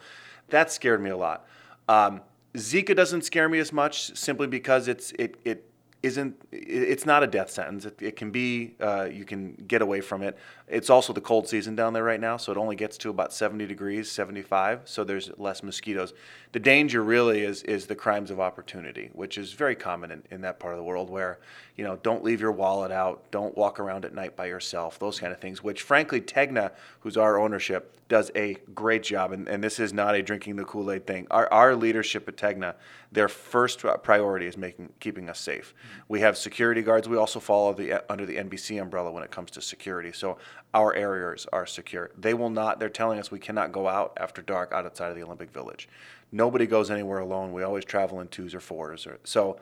that 0.49 0.71
scared 0.71 1.03
me 1.03 1.11
a 1.11 1.17
lot. 1.17 1.47
Um, 1.89 2.21
Zika 2.55 2.95
doesn't 2.95 3.23
scare 3.23 3.49
me 3.49 3.59
as 3.59 3.73
much 3.73 4.17
simply 4.17 4.47
because 4.47 4.87
it's 4.87 5.11
it 5.13 5.39
it 5.45 5.72
isn't 6.03 6.37
it's 6.51 7.07
not 7.07 7.23
a 7.23 7.27
death 7.27 7.51
sentence. 7.51 7.85
It, 7.85 8.03
it 8.03 8.17
can 8.17 8.31
be 8.31 8.75
uh, 8.81 9.05
you 9.05 9.25
can 9.25 9.55
get 9.67 9.83
away 9.83 10.01
from 10.01 10.23
it. 10.23 10.37
It's 10.67 10.91
also 10.91 11.13
the 11.13 11.21
cold 11.21 11.49
season 11.49 11.77
down 11.77 11.93
there 11.93 12.03
right 12.03 12.21
now, 12.21 12.37
so 12.37 12.51
it 12.51 12.59
only 12.59 12.77
gets 12.77 12.97
to 12.99 13.11
about 13.11 13.33
70 13.33 13.67
degrees, 13.67 14.11
75. 14.11 14.83
So 14.85 15.05
there's 15.05 15.31
less 15.39 15.63
mosquitoes. 15.63 16.13
The 16.53 16.59
danger 16.59 17.03
really 17.03 17.43
is 17.43 17.63
is 17.63 17.87
the 17.87 17.95
crimes 17.95 18.31
of 18.31 18.41
opportunity, 18.41 19.11
which 19.13 19.39
is 19.39 19.53
very 19.53 19.77
common 19.77 20.11
in, 20.11 20.23
in 20.31 20.41
that 20.41 20.59
part 20.59 20.75
of 20.75 20.79
the 20.79 20.85
world 20.85 21.09
where 21.09 21.39
you 21.77 21.85
know 21.85 21.97
don't 22.03 22.25
leave 22.25 22.41
your 22.41 22.53
wallet 22.53 22.91
out, 22.91 23.31
don't 23.31 23.57
walk 23.57 23.79
around 23.79 24.05
at 24.05 24.13
night 24.13 24.37
by 24.37 24.47
yourself, 24.47 24.99
those 24.99 25.21
kind 25.21 25.33
of 25.33 25.41
things. 25.41 25.63
Which 25.63 25.83
frankly, 25.83 26.21
Tegna, 26.21 26.73
who's 27.01 27.17
our 27.17 27.39
ownership, 27.39 27.97
does 28.09 28.31
a 28.37 28.57
great 28.75 29.03
job. 29.03 29.33
And, 29.33 29.49
and 29.49 29.65
this 29.65 29.81
is 29.81 29.95
not 29.95 30.15
a 30.15 30.23
drinking 30.23 30.57
the 30.57 30.65
Kool 30.65 30.91
Aid 30.91 31.07
thing. 31.07 31.27
Our 31.31 31.51
our 31.53 31.75
leadership 31.75 32.29
at 32.29 32.37
Tegna, 32.37 32.75
their 33.11 33.29
first 33.29 33.83
priority 34.03 34.47
is 34.47 34.57
making 34.59 34.91
keeping 35.01 35.31
us 35.31 35.39
safe. 35.39 35.75
We 36.09 36.21
have 36.21 36.37
security 36.37 36.83
guards. 36.83 37.09
We 37.09 37.17
also 37.17 37.41
follow 37.41 37.73
the 37.73 38.03
under 38.11 38.27
the 38.27 38.37
NBC 38.37 38.81
umbrella 38.81 39.11
when 39.11 39.23
it 39.23 39.31
comes 39.31 39.51
to 39.53 39.63
security. 39.63 40.13
So 40.13 40.39
our 40.75 40.95
areas 40.95 41.47
are 41.53 41.67
secure. 41.67 42.11
They 42.19 42.35
will 42.35 42.51
not. 42.51 42.79
They're 42.79 42.89
telling 42.89 43.19
us 43.19 43.31
we 43.31 43.39
cannot 43.39 43.73
go 43.73 43.89
out 43.89 44.17
after 44.19 44.43
dark 44.43 44.73
outside 44.73 45.11
of 45.11 45.17
the 45.17 45.23
Olympic 45.23 45.51
Village. 45.51 45.89
Nobody 46.31 46.67
goes 46.67 46.91
anywhere 46.91 47.19
alone. 47.19 47.53
We 47.53 47.63
always 47.63 47.85
travel 47.85 48.21
in 48.21 48.29
twos 48.29 48.55
or 48.55 48.61
fours. 48.61 49.07
Or, 49.07 49.19
so 49.25 49.59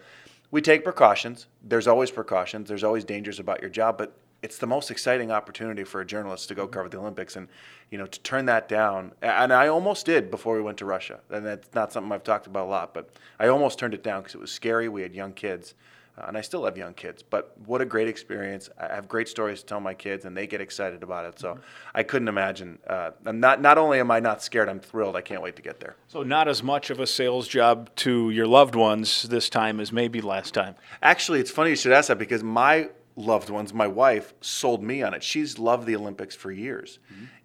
we 0.50 0.60
take 0.60 0.84
precautions. 0.84 1.46
There's 1.62 1.86
always 1.86 2.10
precautions. 2.10 2.68
There's 2.68 2.84
always 2.84 3.04
dangers 3.04 3.38
about 3.38 3.60
your 3.60 3.70
job, 3.70 3.98
but 3.98 4.12
it's 4.42 4.58
the 4.58 4.66
most 4.66 4.90
exciting 4.90 5.30
opportunity 5.30 5.84
for 5.84 6.00
a 6.00 6.06
journalist 6.06 6.48
to 6.48 6.54
go 6.54 6.64
mm-hmm. 6.64 6.72
cover 6.72 6.88
the 6.88 6.98
Olympics 6.98 7.36
and 7.36 7.48
you 7.90 7.98
know 7.98 8.06
to 8.06 8.20
turn 8.20 8.46
that 8.46 8.68
down 8.68 9.12
and 9.22 9.52
I 9.52 9.68
almost 9.68 10.06
did 10.06 10.30
before 10.30 10.54
we 10.54 10.62
went 10.62 10.78
to 10.78 10.84
Russia 10.84 11.20
and 11.30 11.44
that's 11.44 11.74
not 11.74 11.92
something 11.92 12.12
I've 12.12 12.24
talked 12.24 12.46
about 12.46 12.66
a 12.66 12.70
lot 12.70 12.94
but 12.94 13.10
I 13.38 13.48
almost 13.48 13.78
turned 13.78 13.94
it 13.94 14.02
down 14.02 14.22
because 14.22 14.34
it 14.34 14.40
was 14.40 14.52
scary 14.52 14.88
we 14.88 15.02
had 15.02 15.14
young 15.14 15.32
kids 15.32 15.74
uh, 16.18 16.24
and 16.28 16.36
I 16.36 16.40
still 16.40 16.64
have 16.64 16.76
young 16.76 16.94
kids 16.94 17.22
but 17.22 17.54
what 17.66 17.80
a 17.80 17.84
great 17.84 18.08
experience 18.08 18.68
I 18.78 18.94
have 18.94 19.08
great 19.08 19.28
stories 19.28 19.60
to 19.60 19.66
tell 19.66 19.80
my 19.80 19.94
kids 19.94 20.24
and 20.24 20.36
they 20.36 20.46
get 20.46 20.60
excited 20.60 21.02
about 21.02 21.26
it 21.26 21.38
so 21.38 21.58
I 21.94 22.02
couldn't 22.02 22.28
imagine 22.28 22.78
uh, 22.86 23.10
I'm 23.26 23.40
not 23.40 23.60
not 23.60 23.78
only 23.78 24.00
am 24.00 24.10
I 24.10 24.20
not 24.20 24.42
scared 24.42 24.68
I'm 24.68 24.80
thrilled 24.80 25.16
I 25.16 25.22
can't 25.22 25.42
wait 25.42 25.56
to 25.56 25.62
get 25.62 25.80
there 25.80 25.96
So 26.08 26.22
not 26.22 26.48
as 26.48 26.62
much 26.62 26.90
of 26.90 27.00
a 27.00 27.06
sales 27.06 27.48
job 27.48 27.90
to 27.96 28.30
your 28.30 28.46
loved 28.46 28.74
ones 28.74 29.22
this 29.24 29.48
time 29.48 29.80
as 29.80 29.92
maybe 29.92 30.20
last 30.20 30.54
time. 30.54 30.74
Actually, 31.02 31.40
it's 31.40 31.50
funny 31.50 31.70
you 31.70 31.76
should 31.76 31.92
ask 31.92 32.08
that 32.08 32.18
because 32.18 32.42
my 32.42 32.90
loved 33.16 33.50
ones, 33.50 33.72
my 33.74 33.86
wife, 33.86 34.34
sold 34.40 34.82
me 34.82 35.02
on 35.02 35.14
it. 35.14 35.22
She's 35.22 35.58
loved 35.58 35.86
the 35.86 35.96
Olympics 35.96 36.34
for 36.34 36.50
years. 36.50 36.98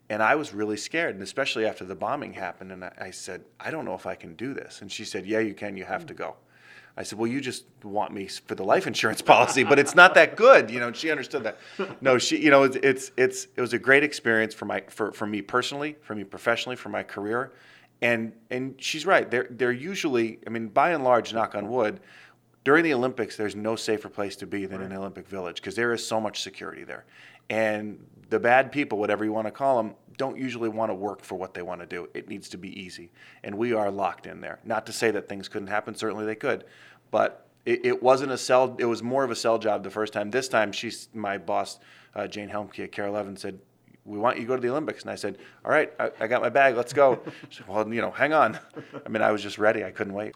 And 0.07 0.21
I 0.21 0.35
was 0.35 0.53
really 0.53 0.77
scared, 0.77 1.15
and 1.15 1.23
especially 1.23 1.65
after 1.65 1.83
the 1.83 1.95
bombing 1.95 2.33
happened. 2.33 2.71
And 2.71 2.85
I, 2.85 2.91
I 2.99 3.11
said, 3.11 3.43
I 3.59 3.71
don't 3.71 3.85
know 3.85 3.95
if 3.95 4.05
I 4.05 4.13
can 4.13 4.35
do 4.35 4.53
this. 4.53 4.81
And 4.81 4.91
she 4.91 5.03
said, 5.03 5.25
Yeah, 5.25 5.39
you 5.39 5.55
can. 5.55 5.75
You 5.77 5.85
have 5.85 6.05
to 6.05 6.13
go. 6.13 6.35
I 6.97 7.03
said, 7.03 7.19
Well, 7.19 7.27
you 7.27 7.41
just 7.41 7.65
want 7.83 8.13
me 8.13 8.27
for 8.27 8.55
the 8.55 8.63
life 8.63 8.87
insurance 8.87 9.21
policy, 9.33 9.63
but 9.63 9.79
it's 9.79 9.95
not 9.95 10.13
that 10.15 10.35
good, 10.35 10.71
you 10.71 10.79
know. 10.79 10.87
And 10.87 10.95
she 10.95 11.11
understood 11.11 11.43
that. 11.43 11.57
No, 12.01 12.17
she, 12.17 12.37
you 12.41 12.49
know, 12.49 12.63
it's 12.63 12.77
it's, 12.77 13.11
it's 13.17 13.47
it 13.55 13.61
was 13.61 13.73
a 13.73 13.79
great 13.79 14.03
experience 14.03 14.53
for 14.53 14.65
my 14.65 14.83
for, 14.87 15.11
for 15.11 15.25
me 15.25 15.41
personally, 15.41 15.97
for 16.01 16.15
me 16.15 16.23
professionally, 16.23 16.75
for 16.75 16.89
my 16.89 17.03
career, 17.03 17.51
and 18.01 18.33
and 18.49 18.75
she's 18.77 19.05
right. 19.05 19.29
They're 19.29 19.47
they're 19.49 19.71
usually, 19.71 20.39
I 20.47 20.49
mean, 20.49 20.67
by 20.67 20.91
and 20.91 21.03
large, 21.03 21.33
knock 21.33 21.55
on 21.55 21.69
wood, 21.69 21.99
during 22.63 22.83
the 22.83 22.93
Olympics, 22.93 23.35
there's 23.37 23.55
no 23.55 23.75
safer 23.75 24.09
place 24.09 24.35
to 24.37 24.47
be 24.47 24.65
than 24.65 24.81
an 24.81 24.93
Olympic 24.93 25.27
Village 25.27 25.57
because 25.57 25.75
there 25.75 25.93
is 25.93 26.05
so 26.05 26.19
much 26.21 26.41
security 26.41 26.83
there, 26.83 27.05
and 27.49 28.03
the 28.29 28.39
bad 28.39 28.71
people, 28.71 28.97
whatever 28.97 29.23
you 29.23 29.31
want 29.31 29.47
to 29.47 29.51
call 29.51 29.77
them, 29.77 29.95
don't 30.17 30.37
usually 30.37 30.69
want 30.69 30.89
to 30.89 30.93
work 30.93 31.23
for 31.23 31.35
what 31.35 31.53
they 31.53 31.61
want 31.61 31.81
to 31.81 31.87
do. 31.87 32.09
It 32.13 32.27
needs 32.27 32.49
to 32.49 32.57
be 32.57 32.79
easy, 32.79 33.11
and 33.43 33.55
we 33.55 33.73
are 33.73 33.91
locked 33.91 34.27
in 34.27 34.41
there. 34.41 34.59
Not 34.63 34.85
to 34.87 34.93
say 34.93 35.11
that 35.11 35.27
things 35.27 35.47
couldn't 35.47 35.67
happen; 35.67 35.95
certainly 35.95 36.25
they 36.25 36.35
could, 36.35 36.65
but 37.11 37.47
it, 37.65 37.85
it 37.85 38.03
wasn't 38.03 38.31
a 38.31 38.37
sell. 38.37 38.75
It 38.79 38.85
was 38.85 39.03
more 39.03 39.23
of 39.23 39.31
a 39.31 39.35
sell 39.35 39.57
job 39.57 39.83
the 39.83 39.89
first 39.89 40.13
time. 40.13 40.31
This 40.31 40.47
time, 40.47 40.71
she's 40.71 41.09
my 41.13 41.37
boss, 41.37 41.79
uh, 42.15 42.27
Jane 42.27 42.49
Helmke 42.49 42.83
at 42.83 42.91
KARE 42.91 43.07
11, 43.07 43.37
said. 43.37 43.59
We 44.07 44.19
want 44.19 44.37
you 44.37 44.43
to 44.43 44.47
go 44.47 44.55
to 44.55 44.61
the 44.61 44.69
Olympics, 44.69 45.01
and 45.01 45.09
I 45.09 45.15
said, 45.15 45.39
"All 45.65 45.71
right, 45.71 45.91
I, 45.99 46.11
I 46.19 46.27
got 46.27 46.39
my 46.43 46.49
bag. 46.49 46.75
Let's 46.75 46.93
go." 46.93 47.19
She 47.49 47.57
said, 47.57 47.67
well, 47.67 47.91
you 47.91 48.01
know, 48.01 48.11
hang 48.11 48.33
on. 48.33 48.59
I 49.03 49.09
mean, 49.09 49.23
I 49.23 49.31
was 49.31 49.41
just 49.41 49.57
ready. 49.57 49.83
I 49.83 49.89
couldn't 49.89 50.13
wait. 50.13 50.35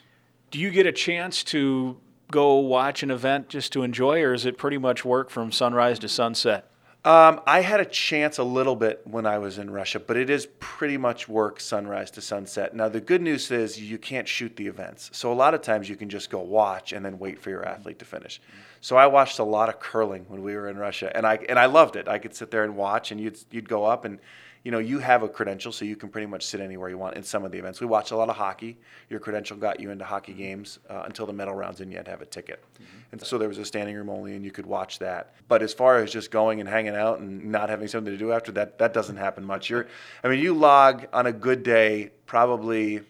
Do 0.49 0.57
you 0.57 0.71
get 0.71 0.87
a 0.87 0.91
chance 0.91 1.43
to 1.45 1.99
go 2.31 2.55
watch 2.55 3.03
an 3.03 3.11
event 3.11 3.49
just 3.49 3.71
to 3.73 3.83
enjoy, 3.83 4.21
or 4.21 4.33
is 4.33 4.45
it 4.45 4.57
pretty 4.57 4.77
much 4.77 5.05
work 5.05 5.29
from 5.29 5.51
sunrise 5.51 5.99
to 5.99 6.09
sunset? 6.09 6.68
Um, 7.05 7.39
I 7.47 7.61
had 7.61 7.79
a 7.79 7.85
chance 7.85 8.39
a 8.39 8.43
little 8.43 8.75
bit 8.75 9.01
when 9.05 9.25
I 9.25 9.37
was 9.37 9.57
in 9.57 9.69
Russia, 9.69 10.01
but 10.01 10.17
it 10.17 10.29
is 10.29 10.47
pretty 10.59 10.97
much 10.97 11.29
work 11.29 11.61
sunrise 11.61 12.11
to 12.11 12.21
sunset. 12.21 12.75
Now, 12.75 12.89
the 12.89 12.99
good 12.99 13.21
news 13.21 13.51
is 13.51 13.79
you 13.79 13.97
can't 13.97 14.27
shoot 14.27 14.53
the 14.57 14.67
events. 14.67 15.09
So, 15.13 15.31
a 15.31 15.33
lot 15.33 15.53
of 15.53 15.61
times 15.61 15.87
you 15.87 15.95
can 15.95 16.09
just 16.09 16.29
go 16.29 16.41
watch 16.41 16.91
and 16.91 17.05
then 17.05 17.17
wait 17.17 17.39
for 17.39 17.51
your 17.51 17.65
athlete 17.65 17.99
to 17.99 18.05
finish. 18.05 18.41
So, 18.81 18.97
I 18.97 19.07
watched 19.07 19.39
a 19.39 19.45
lot 19.45 19.69
of 19.69 19.79
curling 19.79 20.25
when 20.27 20.43
we 20.43 20.53
were 20.55 20.67
in 20.67 20.77
Russia, 20.77 21.09
and 21.15 21.25
I, 21.25 21.39
and 21.47 21.57
I 21.57 21.67
loved 21.67 21.95
it. 21.95 22.09
I 22.09 22.19
could 22.19 22.35
sit 22.35 22.51
there 22.51 22.65
and 22.65 22.75
watch, 22.75 23.11
and 23.13 23.21
you'd, 23.21 23.39
you'd 23.49 23.69
go 23.69 23.85
up 23.85 24.03
and 24.03 24.19
you 24.63 24.71
know, 24.71 24.79
you 24.79 24.99
have 24.99 25.23
a 25.23 25.29
credential, 25.29 25.71
so 25.71 25.85
you 25.85 25.95
can 25.95 26.09
pretty 26.09 26.27
much 26.27 26.45
sit 26.45 26.59
anywhere 26.59 26.89
you 26.89 26.97
want 26.97 27.15
in 27.15 27.23
some 27.23 27.45
of 27.45 27.51
the 27.51 27.57
events. 27.57 27.79
We 27.79 27.87
watched 27.87 28.11
a 28.11 28.15
lot 28.17 28.29
of 28.29 28.35
hockey. 28.35 28.77
Your 29.09 29.19
credential 29.19 29.55
got 29.55 29.79
you 29.79 29.89
into 29.89 30.03
hockey 30.03 30.33
games 30.33 30.79
uh, 30.89 31.03
until 31.05 31.25
the 31.25 31.33
medal 31.33 31.55
rounds, 31.55 31.79
and 31.81 31.89
you 31.89 31.97
had 31.97 32.05
to 32.05 32.11
have 32.11 32.21
a 32.21 32.25
ticket. 32.25 32.63
And 33.11 33.21
so 33.21 33.37
there 33.37 33.47
was 33.47 33.57
a 33.57 33.65
standing 33.65 33.95
room 33.95 34.09
only, 34.09 34.35
and 34.35 34.43
you 34.43 34.51
could 34.51 34.65
watch 34.65 34.99
that. 34.99 35.33
But 35.47 35.61
as 35.61 35.73
far 35.73 35.97
as 35.97 36.11
just 36.11 36.29
going 36.29 36.59
and 36.59 36.67
hanging 36.67 36.95
out 36.95 37.19
and 37.19 37.45
not 37.45 37.69
having 37.69 37.87
something 37.87 38.11
to 38.11 38.19
do 38.19 38.31
after 38.31 38.51
that, 38.53 38.77
that 38.79 38.93
doesn't 38.93 39.17
happen 39.17 39.45
much. 39.45 39.69
You're, 39.69 39.87
I 40.23 40.27
mean, 40.27 40.39
you 40.39 40.53
log 40.53 41.07
on 41.13 41.25
a 41.25 41.33
good 41.33 41.63
day 41.63 42.11
probably 42.25 43.01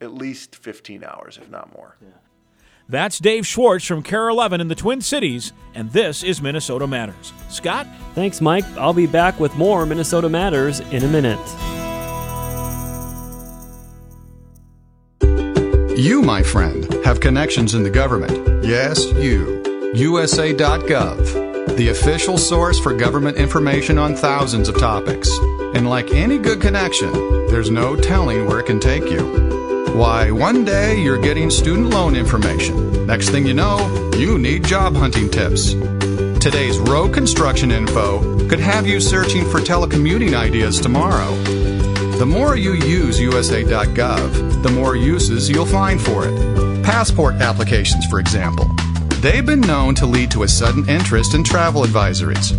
at 0.00 0.14
least 0.14 0.56
15 0.56 1.02
hours, 1.04 1.38
if 1.38 1.50
not 1.50 1.74
more. 1.76 1.96
That's 2.88 3.18
Dave 3.18 3.46
Schwartz 3.46 3.86
from 3.86 4.02
KARE 4.02 4.28
11 4.28 4.60
in 4.60 4.68
the 4.68 4.74
Twin 4.74 5.00
Cities, 5.00 5.52
and 5.74 5.90
this 5.92 6.22
is 6.22 6.42
Minnesota 6.42 6.86
Matters. 6.86 7.32
Scott? 7.48 7.86
Thanks, 8.14 8.40
Mike. 8.40 8.64
I'll 8.76 8.92
be 8.92 9.06
back 9.06 9.40
with 9.40 9.56
more 9.56 9.86
Minnesota 9.86 10.28
Matters 10.28 10.80
in 10.80 11.02
a 11.02 11.08
minute. 11.08 11.40
You, 15.98 16.20
my 16.22 16.42
friend, 16.42 16.92
have 17.04 17.20
connections 17.20 17.74
in 17.74 17.84
the 17.84 17.90
government. 17.90 18.64
Yes, 18.64 19.06
you. 19.12 19.62
USA.gov, 19.94 21.76
the 21.76 21.88
official 21.88 22.36
source 22.36 22.78
for 22.78 22.92
government 22.94 23.38
information 23.38 23.96
on 23.96 24.14
thousands 24.14 24.68
of 24.68 24.76
topics. 24.76 25.30
And 25.74 25.88
like 25.88 26.10
any 26.10 26.36
good 26.36 26.60
connection, 26.60 27.12
there's 27.46 27.70
no 27.70 27.96
telling 27.96 28.44
where 28.46 28.58
it 28.60 28.66
can 28.66 28.80
take 28.80 29.04
you. 29.04 29.63
Why, 29.94 30.32
one 30.32 30.64
day 30.64 31.00
you're 31.00 31.20
getting 31.20 31.50
student 31.50 31.90
loan 31.90 32.16
information. 32.16 33.06
Next 33.06 33.28
thing 33.28 33.46
you 33.46 33.54
know, 33.54 34.10
you 34.16 34.38
need 34.38 34.64
job 34.64 34.96
hunting 34.96 35.30
tips. 35.30 35.74
Today's 36.40 36.80
road 36.80 37.14
construction 37.14 37.70
info 37.70 38.48
could 38.48 38.58
have 38.58 38.88
you 38.88 38.98
searching 39.00 39.48
for 39.48 39.60
telecommuting 39.60 40.34
ideas 40.34 40.80
tomorrow. 40.80 41.32
The 42.18 42.26
more 42.26 42.56
you 42.56 42.72
use 42.72 43.20
USA.gov, 43.20 44.64
the 44.64 44.68
more 44.68 44.96
uses 44.96 45.48
you'll 45.48 45.64
find 45.64 46.00
for 46.00 46.26
it. 46.26 46.82
Passport 46.82 47.36
applications, 47.36 48.04
for 48.06 48.18
example. 48.18 48.68
They've 49.20 49.46
been 49.46 49.60
known 49.60 49.94
to 49.94 50.06
lead 50.06 50.32
to 50.32 50.42
a 50.42 50.48
sudden 50.48 50.88
interest 50.88 51.34
in 51.34 51.44
travel 51.44 51.84
advisories. 51.84 52.52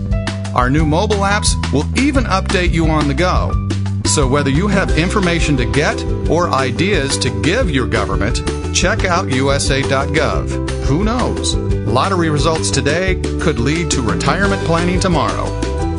Our 0.56 0.70
new 0.70 0.86
mobile 0.86 1.18
apps 1.18 1.50
will 1.74 1.86
even 2.00 2.24
update 2.24 2.72
you 2.72 2.88
on 2.88 3.10
the 3.10 3.14
go. 3.14 3.65
So 4.06 4.28
whether 4.28 4.50
you 4.50 4.68
have 4.68 4.98
information 4.98 5.58
to 5.58 5.66
get 5.66 6.02
or 6.30 6.50
ideas 6.50 7.18
to 7.20 7.42
give 7.42 7.70
your 7.70 7.88
government, 7.88 8.40
check 8.74 9.04
out 9.04 9.30
USA.gov. 9.30 10.70
Who 10.86 11.04
knows? 11.04 11.56
Lottery 11.56 12.30
results 12.30 12.70
today 12.72 13.16
could 13.42 13.60
lead 13.60 13.90
to 13.92 14.02
retirement 14.02 14.62
planning 14.64 15.00
tomorrow. 15.00 15.46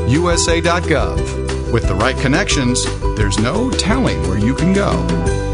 USA.gov. 0.07 1.73
With 1.73 1.89
the 1.89 1.95
right 1.97 2.17
connections, 2.19 2.85
there's 3.17 3.39
no 3.39 3.71
telling 3.71 4.21
where 4.29 4.39
you 4.39 4.55
can 4.55 4.73
go. 4.73 5.46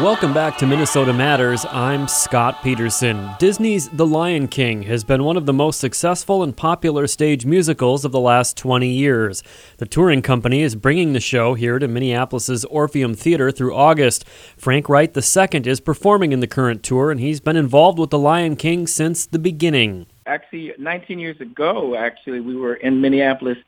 Welcome 0.00 0.32
back 0.32 0.56
to 0.56 0.66
Minnesota 0.66 1.12
Matters. 1.12 1.66
I'm 1.68 2.08
Scott 2.08 2.62
Peterson. 2.62 3.32
Disney's 3.38 3.90
The 3.90 4.06
Lion 4.06 4.48
King 4.48 4.84
has 4.84 5.04
been 5.04 5.24
one 5.24 5.36
of 5.36 5.44
the 5.44 5.52
most 5.52 5.78
successful 5.78 6.42
and 6.42 6.56
popular 6.56 7.06
stage 7.06 7.44
musicals 7.44 8.06
of 8.06 8.10
the 8.10 8.18
last 8.18 8.56
20 8.56 8.88
years. 8.88 9.42
The 9.76 9.84
touring 9.84 10.22
company 10.22 10.62
is 10.62 10.74
bringing 10.74 11.12
the 11.12 11.20
show 11.20 11.52
here 11.52 11.78
to 11.78 11.86
Minneapolis's 11.86 12.64
Orpheum 12.64 13.12
Theater 13.12 13.50
through 13.50 13.74
August. 13.74 14.26
Frank 14.56 14.88
Wright 14.88 15.14
II 15.14 15.60
is 15.66 15.80
performing 15.80 16.32
in 16.32 16.40
the 16.40 16.46
current 16.46 16.82
tour, 16.82 17.10
and 17.10 17.20
he's 17.20 17.40
been 17.40 17.56
involved 17.56 17.98
with 17.98 18.08
The 18.08 18.18
Lion 18.18 18.56
King 18.56 18.86
since 18.86 19.26
the 19.26 19.38
beginning. 19.38 20.06
Actually, 20.24 20.72
19 20.78 21.18
years 21.18 21.38
ago, 21.42 21.94
actually, 21.94 22.40
we 22.40 22.56
were 22.56 22.76
in 22.76 23.02
Minneapolis 23.02 23.58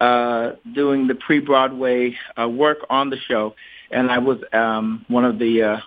uh, 0.00 0.52
doing 0.74 1.08
the 1.08 1.16
pre-Broadway 1.16 2.16
uh, 2.40 2.48
work 2.48 2.78
on 2.88 3.10
the 3.10 3.18
show 3.18 3.56
and 3.92 4.10
I 4.10 4.18
was 4.18 4.38
um, 4.52 5.04
one 5.08 5.24
of 5.24 5.38
the 5.38 5.62
uh, 5.62 5.80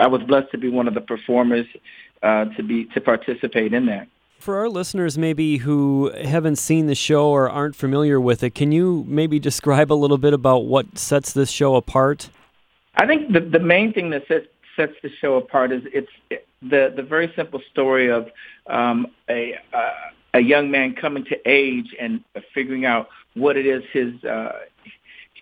I 0.00 0.06
was 0.08 0.22
blessed 0.22 0.50
to 0.52 0.58
be 0.58 0.68
one 0.68 0.88
of 0.88 0.94
the 0.94 1.00
performers 1.00 1.66
uh, 2.22 2.46
to 2.56 2.62
be 2.62 2.84
to 2.86 3.00
participate 3.00 3.72
in 3.72 3.86
that. 3.86 4.08
For 4.38 4.58
our 4.58 4.68
listeners, 4.68 5.16
maybe 5.16 5.58
who 5.58 6.10
haven't 6.24 6.56
seen 6.56 6.86
the 6.86 6.96
show 6.96 7.28
or 7.28 7.48
aren't 7.48 7.76
familiar 7.76 8.20
with 8.20 8.42
it, 8.42 8.56
can 8.56 8.72
you 8.72 9.04
maybe 9.06 9.38
describe 9.38 9.92
a 9.92 9.94
little 9.94 10.18
bit 10.18 10.34
about 10.34 10.64
what 10.64 10.98
sets 10.98 11.32
this 11.32 11.50
show 11.50 11.76
apart? 11.76 12.28
I 12.96 13.06
think 13.06 13.32
the 13.32 13.40
the 13.40 13.60
main 13.60 13.92
thing 13.92 14.10
that 14.10 14.26
sets 14.26 14.46
sets 14.76 14.94
the 15.02 15.10
show 15.20 15.36
apart 15.36 15.72
is 15.72 15.82
it's 15.92 16.10
the 16.60 16.92
the 16.94 17.02
very 17.02 17.32
simple 17.36 17.60
story 17.70 18.10
of 18.10 18.28
um, 18.66 19.06
a 19.28 19.54
uh, 19.72 19.90
a 20.34 20.40
young 20.40 20.70
man 20.70 20.94
coming 20.94 21.24
to 21.26 21.36
age 21.48 21.94
and 22.00 22.24
figuring 22.54 22.84
out 22.84 23.08
what 23.34 23.56
it 23.56 23.66
is 23.66 23.82
his 23.92 24.22
uh, 24.24 24.52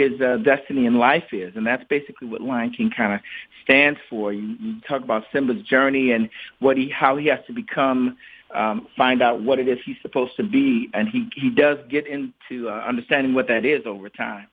his 0.00 0.20
uh, 0.20 0.38
destiny 0.38 0.86
in 0.86 0.98
life 0.98 1.32
is, 1.32 1.54
and 1.54 1.66
that's 1.66 1.84
basically 1.84 2.26
what 2.26 2.40
Lion 2.40 2.70
King 2.70 2.90
kind 2.90 3.12
of 3.12 3.20
stands 3.62 4.00
for. 4.08 4.32
You, 4.32 4.56
you 4.58 4.80
talk 4.88 5.02
about 5.02 5.24
Simba's 5.30 5.62
journey 5.62 6.12
and 6.12 6.30
what 6.58 6.76
he 6.78 6.88
how 6.88 7.16
he 7.16 7.26
has 7.26 7.40
to 7.46 7.52
become 7.52 8.16
um, 8.54 8.88
find 8.96 9.22
out 9.22 9.42
what 9.42 9.58
it 9.58 9.68
is 9.68 9.78
he's 9.84 10.00
supposed 10.02 10.36
to 10.36 10.42
be, 10.42 10.88
and 10.94 11.06
he 11.08 11.28
he 11.36 11.50
does 11.50 11.78
get 11.88 12.06
into 12.06 12.68
uh, 12.68 12.72
understanding 12.72 13.34
what 13.34 13.48
that 13.48 13.64
is 13.64 13.86
over 13.86 14.08
time. 14.08 14.46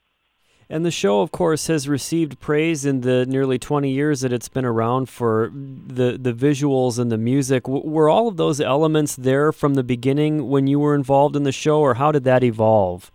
And 0.69 0.86
the 0.86 0.91
show, 0.91 1.21
of 1.21 1.31
course, 1.31 1.67
has 1.67 1.88
received 1.88 2.41
praise 2.41 2.86
in 2.86 2.99
the 2.99 3.25
nearly 3.25 3.57
20 3.57 3.89
years 3.89 4.19
that 4.19 4.33
it's 4.33 4.49
been 4.49 4.65
around 4.65 5.07
for 5.07 5.49
the 5.53 6.17
the 6.21 6.33
visuals 6.33 6.99
and 6.99 7.10
the 7.10 7.17
music. 7.17 7.63
W- 7.63 7.89
were 7.89 8.10
all 8.10 8.27
of 8.27 8.36
those 8.36 8.60
elements 8.60 9.15
there 9.15 9.53
from 9.53 9.75
the 9.75 9.83
beginning 9.83 10.49
when 10.49 10.67
you 10.67 10.77
were 10.77 10.93
involved 10.93 11.38
in 11.38 11.43
the 11.43 11.53
show, 11.53 11.79
or 11.79 11.93
how 11.93 12.12
did 12.12 12.25
that 12.25 12.43
evolve? 12.43 13.12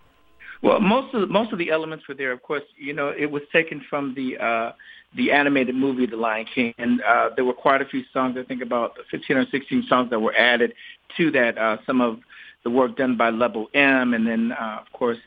Well, 0.63 0.81
most 0.81 1.13
of 1.15 1.23
the, 1.23 1.27
most 1.27 1.53
of 1.53 1.59
the 1.59 1.71
elements 1.71 2.07
were 2.09 2.15
there. 2.15 2.33
Of 2.33 2.43
course, 2.43 2.63
you 2.77 2.93
know, 2.93 3.13
it 3.17 3.31
was 3.31 3.43
taken 3.53 3.85
from 3.91 4.15
the 4.15 4.39
uh, 4.39 4.73
the 5.17 5.33
animated 5.33 5.75
movie 5.75 6.07
The 6.07 6.17
Lion 6.17 6.47
King, 6.55 6.73
and 6.79 7.03
uh, 7.03 7.31
there 7.35 7.45
were 7.45 7.53
quite 7.53 7.83
a 7.83 7.85
few 7.85 8.03
songs. 8.13 8.37
I 8.39 8.45
think 8.45 8.63
about 8.63 8.97
15 9.11 9.37
or 9.37 9.47
16 9.51 9.85
songs 9.89 10.11
that 10.11 10.21
were 10.21 10.35
added 10.35 10.73
to 11.17 11.31
that. 11.33 11.59
Uh, 11.59 11.79
some 11.85 12.01
of 12.01 12.21
the 12.65 12.71
work 12.71 12.97
done 12.97 13.17
by 13.17 13.31
Lebo 13.31 13.67
M, 13.75 14.15
and 14.15 14.27
then 14.27 14.53
uh, 14.53 14.79
of 14.81 14.93
course 14.93 15.19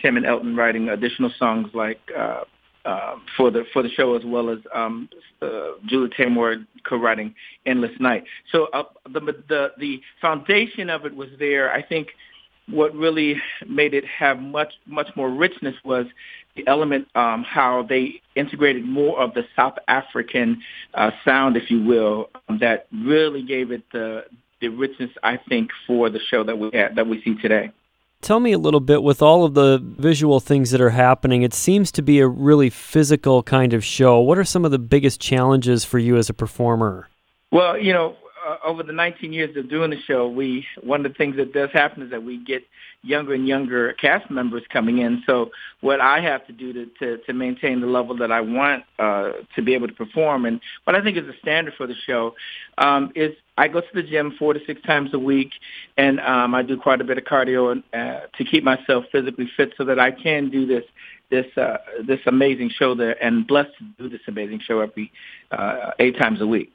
Tim 0.00 0.16
and 0.16 0.24
Elton 0.26 0.56
writing 0.56 0.88
additional 0.88 1.30
songs 1.38 1.68
like 1.74 2.00
uh, 2.16 2.44
uh, 2.84 3.16
for 3.36 3.50
the 3.50 3.64
for 3.72 3.82
the 3.82 3.90
show, 3.90 4.16
as 4.16 4.22
well 4.24 4.48
as 4.48 4.58
um, 4.74 5.08
uh, 5.42 5.72
Julie 5.86 6.10
Taymor 6.18 6.66
co-writing 6.88 7.34
"Endless 7.66 7.92
Night." 8.00 8.24
So 8.50 8.68
uh, 8.72 8.84
the 9.04 9.20
the 9.20 9.72
the 9.78 10.00
foundation 10.20 10.88
of 10.88 11.04
it 11.04 11.14
was 11.14 11.28
there. 11.38 11.70
I 11.70 11.82
think 11.82 12.08
what 12.70 12.94
really 12.94 13.40
made 13.66 13.94
it 13.94 14.04
have 14.04 14.40
much 14.40 14.74
much 14.86 15.08
more 15.16 15.30
richness 15.30 15.74
was 15.84 16.06
the 16.56 16.66
element 16.66 17.08
um, 17.14 17.44
how 17.44 17.84
they 17.88 18.20
integrated 18.34 18.84
more 18.84 19.20
of 19.20 19.34
the 19.34 19.44
South 19.56 19.78
African 19.86 20.60
uh, 20.94 21.10
sound, 21.24 21.56
if 21.56 21.70
you 21.70 21.82
will, 21.82 22.30
um, 22.48 22.58
that 22.58 22.86
really 22.92 23.42
gave 23.42 23.70
it 23.70 23.82
the 23.92 24.24
the 24.60 24.68
richness 24.68 25.10
I 25.22 25.38
think 25.48 25.70
for 25.86 26.10
the 26.10 26.18
show 26.18 26.44
that 26.44 26.58
we 26.58 26.70
had 26.72 26.96
that 26.96 27.06
we 27.06 27.22
see 27.22 27.36
today. 27.40 27.70
Tell 28.20 28.40
me 28.40 28.50
a 28.50 28.58
little 28.58 28.80
bit 28.80 29.04
with 29.04 29.22
all 29.22 29.44
of 29.44 29.54
the 29.54 29.80
visual 29.80 30.40
things 30.40 30.72
that 30.72 30.80
are 30.80 30.90
happening. 30.90 31.42
It 31.42 31.54
seems 31.54 31.92
to 31.92 32.02
be 32.02 32.18
a 32.18 32.26
really 32.26 32.68
physical 32.68 33.44
kind 33.44 33.72
of 33.72 33.84
show. 33.84 34.18
What 34.18 34.38
are 34.38 34.44
some 34.44 34.64
of 34.64 34.72
the 34.72 34.78
biggest 34.78 35.20
challenges 35.20 35.84
for 35.84 36.00
you 36.00 36.16
as 36.16 36.28
a 36.28 36.34
performer? 36.34 37.08
Well, 37.52 37.78
you 37.78 37.92
know, 37.92 38.16
uh, 38.48 38.56
over 38.64 38.82
the 38.82 38.92
19 38.92 39.32
years 39.32 39.54
of 39.56 39.68
doing 39.68 39.90
the 39.90 40.00
show, 40.06 40.28
we 40.28 40.66
one 40.82 41.04
of 41.04 41.12
the 41.12 41.16
things 41.16 41.36
that 41.36 41.52
does 41.52 41.70
happen 41.72 42.02
is 42.02 42.10
that 42.10 42.22
we 42.22 42.42
get 42.42 42.62
younger 43.02 43.34
and 43.34 43.46
younger 43.46 43.92
cast 43.94 44.30
members 44.30 44.62
coming 44.72 44.98
in. 44.98 45.22
So 45.26 45.50
what 45.80 46.00
I 46.00 46.20
have 46.20 46.46
to 46.46 46.52
do 46.52 46.72
to 46.72 46.86
to, 47.00 47.18
to 47.24 47.32
maintain 47.32 47.80
the 47.80 47.86
level 47.86 48.16
that 48.16 48.32
I 48.32 48.40
want 48.40 48.84
uh, 48.98 49.32
to 49.54 49.62
be 49.62 49.74
able 49.74 49.88
to 49.88 49.94
perform, 49.94 50.46
and 50.46 50.60
what 50.84 50.96
I 50.96 51.02
think 51.02 51.16
is 51.16 51.24
a 51.24 51.38
standard 51.40 51.74
for 51.76 51.86
the 51.86 51.94
show, 52.06 52.34
um, 52.78 53.12
is 53.14 53.34
I 53.58 53.68
go 53.68 53.80
to 53.80 53.86
the 53.92 54.02
gym 54.02 54.34
four 54.38 54.54
to 54.54 54.60
six 54.66 54.80
times 54.82 55.12
a 55.12 55.18
week, 55.18 55.50
and 55.96 56.20
um, 56.20 56.54
I 56.54 56.62
do 56.62 56.78
quite 56.78 57.00
a 57.00 57.04
bit 57.04 57.18
of 57.18 57.24
cardio 57.24 57.82
uh, 57.92 58.20
to 58.36 58.44
keep 58.44 58.64
myself 58.64 59.04
physically 59.12 59.50
fit 59.56 59.74
so 59.76 59.84
that 59.84 59.98
I 59.98 60.10
can 60.10 60.48
do 60.48 60.66
this 60.66 60.84
this 61.30 61.46
uh, 61.58 61.76
this 62.06 62.20
amazing 62.26 62.70
show 62.70 62.94
there, 62.94 63.22
and 63.22 63.46
blessed 63.46 63.76
to 63.78 63.84
do 64.02 64.08
this 64.08 64.22
amazing 64.26 64.60
show 64.60 64.80
every 64.80 65.12
uh, 65.50 65.90
eight 65.98 66.16
times 66.16 66.40
a 66.40 66.46
week. 66.46 66.72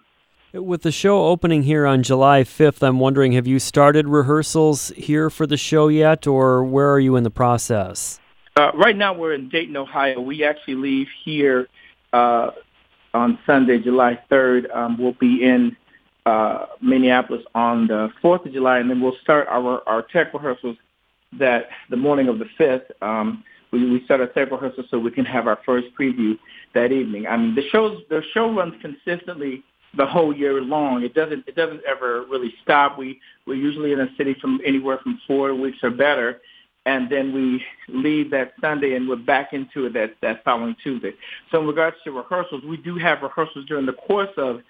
With 0.53 0.83
the 0.83 0.91
show 0.91 1.29
opening 1.29 1.63
here 1.63 1.87
on 1.87 2.03
July 2.03 2.43
5th, 2.43 2.83
I'm 2.83 2.99
wondering 2.99 3.31
have 3.31 3.47
you 3.47 3.57
started 3.57 4.07
rehearsals 4.07 4.89
here 4.89 5.31
for 5.31 5.47
the 5.47 5.57
show 5.57 5.87
yet, 5.87 6.27
or 6.27 6.63
where 6.63 6.91
are 6.91 6.99
you 6.99 7.15
in 7.15 7.23
the 7.23 7.31
process? 7.31 8.19
Uh, 8.55 8.69
right 8.75 8.95
now, 8.95 9.15
we're 9.15 9.33
in 9.33 9.49
Dayton, 9.49 9.75
Ohio. 9.75 10.21
We 10.21 10.43
actually 10.43 10.75
leave 10.75 11.07
here 11.25 11.69
uh, 12.13 12.51
on 13.15 13.39
Sunday, 13.47 13.79
July 13.79 14.19
3rd. 14.29 14.75
Um, 14.75 14.95
we'll 14.99 15.13
be 15.13 15.43
in 15.43 15.75
uh, 16.27 16.67
Minneapolis 16.83 17.41
on 17.55 17.87
the 17.87 18.09
4th 18.23 18.45
of 18.45 18.53
July, 18.53 18.77
and 18.77 18.87
then 18.91 19.01
we'll 19.01 19.17
start 19.23 19.47
our, 19.47 19.81
our 19.89 20.03
tech 20.03 20.35
rehearsals 20.35 20.77
that 21.39 21.69
the 21.89 21.97
morning 21.97 22.27
of 22.27 22.37
the 22.37 22.45
5th. 22.59 22.91
Um, 23.01 23.43
we, 23.71 23.89
we 23.89 24.05
start 24.05 24.21
our 24.21 24.27
tech 24.27 24.51
rehearsals 24.51 24.85
so 24.91 24.99
we 24.99 25.09
can 25.09 25.25
have 25.25 25.47
our 25.47 25.57
first 25.65 25.87
preview 25.99 26.37
that 26.75 26.91
evening. 26.91 27.25
I 27.25 27.37
mean, 27.37 27.55
the 27.55 27.67
shows 27.71 28.03
the 28.09 28.21
show 28.35 28.53
runs 28.53 28.75
consistently 28.83 29.63
the 29.95 30.05
whole 30.05 30.35
year 30.35 30.61
long. 30.61 31.03
It 31.03 31.13
doesn't 31.13 31.47
it 31.47 31.55
doesn't 31.55 31.81
ever 31.87 32.25
really 32.29 32.53
stop. 32.63 32.97
We 32.97 33.19
we're 33.45 33.55
usually 33.55 33.91
in 33.91 33.99
a 33.99 34.07
city 34.17 34.35
from 34.39 34.59
anywhere 34.65 34.99
from 35.03 35.19
four 35.27 35.53
weeks 35.53 35.77
or 35.83 35.91
better, 35.91 36.41
and 36.85 37.09
then 37.09 37.33
we 37.33 37.63
leave 37.87 38.31
that 38.31 38.53
Sunday 38.59 38.95
and 38.95 39.07
we're 39.07 39.15
back 39.15 39.53
into 39.53 39.85
it 39.85 39.93
that 39.93 40.15
that 40.21 40.43
following 40.43 40.75
Tuesday. 40.83 41.13
So 41.51 41.61
in 41.61 41.67
regards 41.67 41.97
to 42.03 42.11
rehearsals, 42.11 42.63
we 42.63 42.77
do 42.77 42.97
have 42.97 43.21
rehearsals 43.21 43.65
during 43.65 43.85
the 43.85 43.93
course 43.93 44.31
of 44.37 44.61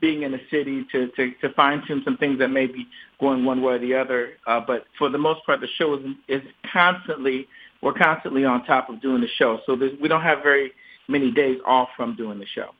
being 0.00 0.22
in 0.22 0.32
the 0.32 0.40
city 0.50 0.84
to 0.92 1.08
to, 1.08 1.32
to 1.40 1.54
fine 1.54 1.82
tune 1.86 2.02
some 2.04 2.16
things 2.16 2.38
that 2.40 2.48
may 2.48 2.66
be 2.66 2.86
going 3.20 3.44
one 3.44 3.62
way 3.62 3.74
or 3.74 3.78
the 3.78 3.94
other. 3.94 4.32
Uh, 4.46 4.60
but 4.66 4.84
for 4.98 5.08
the 5.08 5.18
most 5.18 5.44
part, 5.46 5.60
the 5.60 5.68
show 5.78 5.94
is 5.94 6.00
is 6.28 6.42
constantly 6.72 7.46
we're 7.82 7.92
constantly 7.92 8.44
on 8.44 8.64
top 8.64 8.88
of 8.88 9.00
doing 9.00 9.20
the 9.20 9.28
show. 9.38 9.60
So 9.66 9.74
we 9.74 10.08
don't 10.08 10.22
have 10.22 10.42
very 10.42 10.72
many 11.08 11.30
days 11.30 11.58
off 11.66 11.88
from 11.96 12.16
doing 12.16 12.38
the 12.38 12.46
show. 12.46 12.70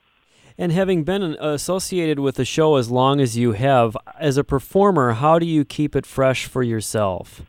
And 0.59 0.73
having 0.73 1.05
been 1.05 1.23
associated 1.23 2.19
with 2.19 2.37
the 2.37 2.45
show 2.45 2.77
as 2.77 2.91
long 2.91 3.21
as 3.21 3.37
you 3.37 3.53
have, 3.53 3.97
as 4.19 4.37
a 4.37 4.45
performer, 4.45 5.13
how 5.13 5.39
do 5.39 5.47
you 5.47 5.65
keep 5.65 5.97
it 5.97 6.07
fresh 6.07 6.47
for 6.47 6.63
yourself? 6.63 7.43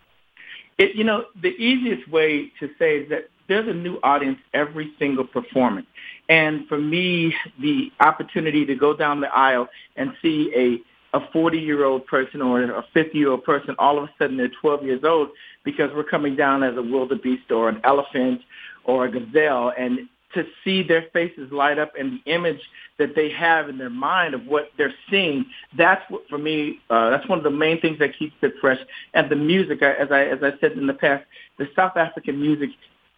It, 0.77 0.95
you 0.95 1.03
know, 1.03 1.25
the 1.39 1.49
easiest 1.49 2.07
way 2.09 2.51
to 2.59 2.69
say 2.79 2.99
is 2.99 3.09
that 3.09 3.29
there's 3.47 3.67
a 3.67 3.73
new 3.73 3.99
audience 4.03 4.39
every 4.53 4.93
single 4.97 5.25
performance. 5.25 5.87
And 6.29 6.67
for 6.67 6.77
me, 6.77 7.35
the 7.59 7.91
opportunity 7.99 8.65
to 8.65 8.75
go 8.75 8.95
down 8.95 9.19
the 9.19 9.33
aisle 9.33 9.67
and 9.95 10.13
see 10.21 10.51
a 10.55 10.81
a 11.13 11.19
40 11.31 11.59
year 11.59 11.85
old 11.85 12.05
person 12.07 12.41
or 12.41 12.63
a 12.63 12.83
50 12.93 13.17
year 13.17 13.29
old 13.29 13.43
person, 13.43 13.75
all 13.77 13.97
of 13.97 14.05
a 14.05 14.09
sudden 14.17 14.37
they're 14.37 14.49
12 14.49 14.83
years 14.83 15.03
old 15.03 15.29
because 15.63 15.91
we're 15.93 16.03
coming 16.03 16.35
down 16.35 16.63
as 16.63 16.75
a 16.75 16.81
wildebeest 16.81 17.51
or 17.51 17.69
an 17.69 17.79
elephant 17.83 18.41
or 18.83 19.05
a 19.05 19.11
gazelle. 19.11 19.71
And 19.77 20.09
to 20.33 20.45
see 20.63 20.83
their 20.83 21.05
faces 21.13 21.51
light 21.51 21.77
up 21.79 21.93
and 21.97 22.13
the 22.13 22.31
image 22.31 22.61
that 22.97 23.15
they 23.15 23.29
have 23.31 23.69
in 23.69 23.77
their 23.77 23.89
mind 23.89 24.33
of 24.33 24.45
what 24.45 24.71
they're 24.77 24.93
seeing. 25.09 25.45
That's 25.77 26.03
what, 26.09 26.27
for 26.29 26.37
me, 26.37 26.79
uh, 26.89 27.09
that's 27.11 27.27
one 27.27 27.37
of 27.37 27.43
the 27.43 27.51
main 27.51 27.81
things 27.81 27.99
that 27.99 28.17
keeps 28.17 28.35
it 28.41 28.53
fresh. 28.61 28.79
And 29.13 29.29
the 29.29 29.35
music, 29.35 29.81
as 29.81 30.11
I 30.11 30.25
as 30.25 30.39
I 30.41 30.51
said 30.59 30.73
in 30.73 30.87
the 30.87 30.93
past, 30.93 31.25
the 31.57 31.67
South 31.75 31.97
African 31.97 32.39
music 32.39 32.69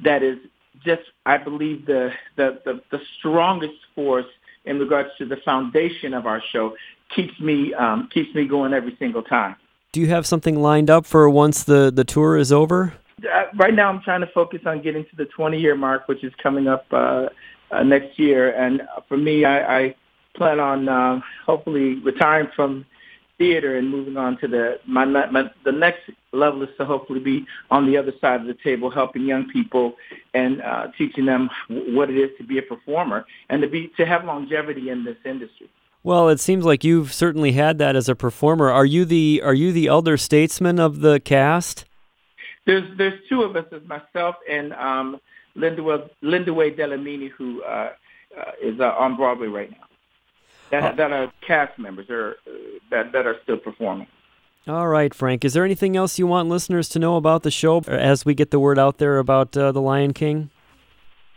that 0.03 0.23
is 0.23 0.37
just, 0.83 1.03
I 1.25 1.37
believe, 1.37 1.85
the 1.85 2.11
the 2.35 2.59
the, 2.65 2.81
the 2.91 2.99
strongest 3.19 3.75
force 3.93 4.25
in 4.65 4.79
regards 4.79 5.09
to 5.17 5.25
the 5.25 5.37
foundation 5.37 6.13
of 6.13 6.25
our 6.25 6.41
show 6.51 6.75
keeps 7.15 7.39
me 7.39 7.73
um, 7.73 8.09
keeps 8.13 8.33
me 8.35 8.47
going 8.47 8.73
every 8.73 8.95
single 8.97 9.23
time. 9.23 9.55
Do 9.91 10.01
you 10.01 10.07
have 10.07 10.27
something 10.27 10.61
lined 10.61 10.89
up 10.89 11.05
for 11.05 11.29
once 11.29 11.63
the 11.63 11.91
the 11.93 12.03
tour 12.03 12.37
is 12.37 12.51
over? 12.51 12.93
Uh, 13.25 13.45
right 13.55 13.73
now, 13.73 13.89
I'm 13.89 14.01
trying 14.01 14.21
to 14.21 14.27
focus 14.27 14.61
on 14.65 14.81
getting 14.81 15.03
to 15.05 15.15
the 15.15 15.25
20 15.25 15.59
year 15.59 15.75
mark, 15.75 16.07
which 16.07 16.23
is 16.23 16.33
coming 16.41 16.67
up 16.67 16.85
uh, 16.91 17.27
uh, 17.71 17.83
next 17.83 18.17
year. 18.19 18.51
And 18.53 18.81
for 19.07 19.17
me, 19.17 19.45
I, 19.45 19.79
I 19.79 19.95
plan 20.35 20.59
on 20.59 20.89
uh, 20.89 21.19
hopefully 21.45 21.95
retiring 21.95 22.49
from 22.55 22.85
theater 23.37 23.77
and 23.77 23.89
moving 23.89 24.17
on 24.17 24.37
to 24.39 24.47
the 24.47 24.79
my, 24.87 25.03
my 25.03 25.43
the 25.65 25.71
next 25.71 26.09
level 26.31 26.63
is 26.63 26.69
to 26.77 26.85
hopefully 26.85 27.19
be 27.19 27.45
on 27.69 27.85
the 27.85 27.97
other 27.97 28.13
side 28.21 28.41
of 28.41 28.47
the 28.47 28.55
table, 28.63 28.89
helping 28.89 29.23
young 29.23 29.49
people 29.49 29.95
and 30.33 30.61
uh, 30.61 30.87
teaching 30.97 31.25
them 31.25 31.49
what 31.69 32.09
it 32.09 32.17
is 32.17 32.29
to 32.37 32.43
be 32.43 32.57
a 32.57 32.61
performer 32.61 33.25
and 33.49 33.61
to 33.61 33.67
be 33.67 33.91
to 33.97 34.05
have 34.05 34.23
longevity 34.23 34.89
in 34.89 35.03
this 35.03 35.17
industry. 35.25 35.69
Well, 36.03 36.29
it 36.29 36.39
seems 36.39 36.65
like 36.65 36.83
you've 36.83 37.13
certainly 37.13 37.53
had 37.53 37.77
that 37.79 37.95
as 37.95 38.07
a 38.07 38.15
performer. 38.15 38.69
Are 38.69 38.85
you 38.85 39.05
the 39.05 39.41
are 39.43 39.53
you 39.53 39.71
the 39.71 39.87
elder 39.87 40.17
statesman 40.17 40.79
of 40.79 40.99
the 40.99 41.19
cast? 41.19 41.85
There's 42.65 42.97
there's 42.97 43.19
two 43.29 43.43
of 43.43 43.55
us, 43.55 43.65
myself 43.85 44.35
and 44.49 44.73
um, 44.73 45.19
Linda 45.55 45.81
Lindiwe 46.23 46.77
Dlamini, 46.77 47.29
who 47.29 47.63
uh, 47.63 47.91
uh, 48.37 48.51
is 48.61 48.79
uh, 48.79 48.93
on 48.97 49.15
Broadway 49.15 49.47
right 49.47 49.71
now. 49.71 49.77
That 50.71 50.93
oh. 50.93 50.95
that 50.97 51.11
are 51.11 51.31
cast 51.45 51.77
members 51.77 52.09
are 52.09 52.37
uh, 52.47 52.51
that 52.91 53.11
that 53.11 53.25
are 53.25 53.35
still 53.43 53.57
performing. 53.57 54.07
All 54.67 54.87
right, 54.87 55.13
Frank. 55.13 55.45
Is 55.45 55.53
there 55.53 55.63
anything 55.63 55.95
else 55.95 56.17
you 56.17 56.25
want 56.25 56.49
listeners 56.49 56.89
to 56.89 56.99
know 56.99 57.17
about 57.17 57.43
the 57.43 57.51
show 57.51 57.81
as 57.81 58.25
we 58.25 58.33
get 58.33 58.49
the 58.49 58.59
word 58.59 58.79
out 58.79 58.97
there 58.97 59.19
about 59.19 59.55
uh, 59.55 59.71
the 59.71 59.81
Lion 59.81 60.11
King? 60.11 60.49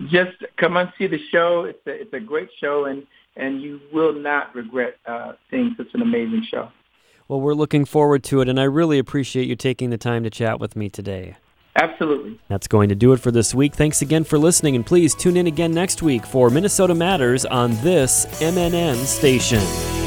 Just 0.06 0.42
come 0.56 0.78
and 0.78 0.90
see 0.96 1.06
the 1.08 1.18
show. 1.30 1.64
It's 1.64 1.86
a 1.86 1.90
it's 1.90 2.12
a 2.14 2.20
great 2.20 2.48
show, 2.58 2.86
and 2.86 3.06
and 3.36 3.60
you 3.60 3.80
will 3.92 4.14
not 4.14 4.54
regret 4.54 4.96
uh, 5.06 5.32
seeing 5.50 5.74
such 5.76 5.88
an 5.92 6.00
amazing 6.00 6.46
show. 6.50 6.70
Well, 7.28 7.42
we're 7.42 7.52
looking 7.52 7.84
forward 7.84 8.24
to 8.24 8.40
it, 8.40 8.48
and 8.48 8.58
I 8.58 8.64
really 8.64 8.98
appreciate 8.98 9.48
you 9.48 9.54
taking 9.54 9.90
the 9.90 9.98
time 9.98 10.24
to 10.24 10.30
chat 10.30 10.58
with 10.58 10.76
me 10.76 10.88
today. 10.88 11.36
Absolutely. 11.76 12.40
That's 12.48 12.66
going 12.66 12.88
to 12.88 12.94
do 12.94 13.12
it 13.12 13.20
for 13.20 13.30
this 13.30 13.54
week. 13.54 13.74
Thanks 13.74 14.00
again 14.00 14.24
for 14.24 14.38
listening, 14.38 14.74
and 14.74 14.84
please 14.84 15.14
tune 15.14 15.36
in 15.36 15.46
again 15.46 15.72
next 15.72 16.00
week 16.00 16.24
for 16.24 16.48
Minnesota 16.48 16.94
Matters 16.94 17.44
on 17.44 17.72
this 17.82 18.24
MNN 18.40 18.96
station. 19.04 19.97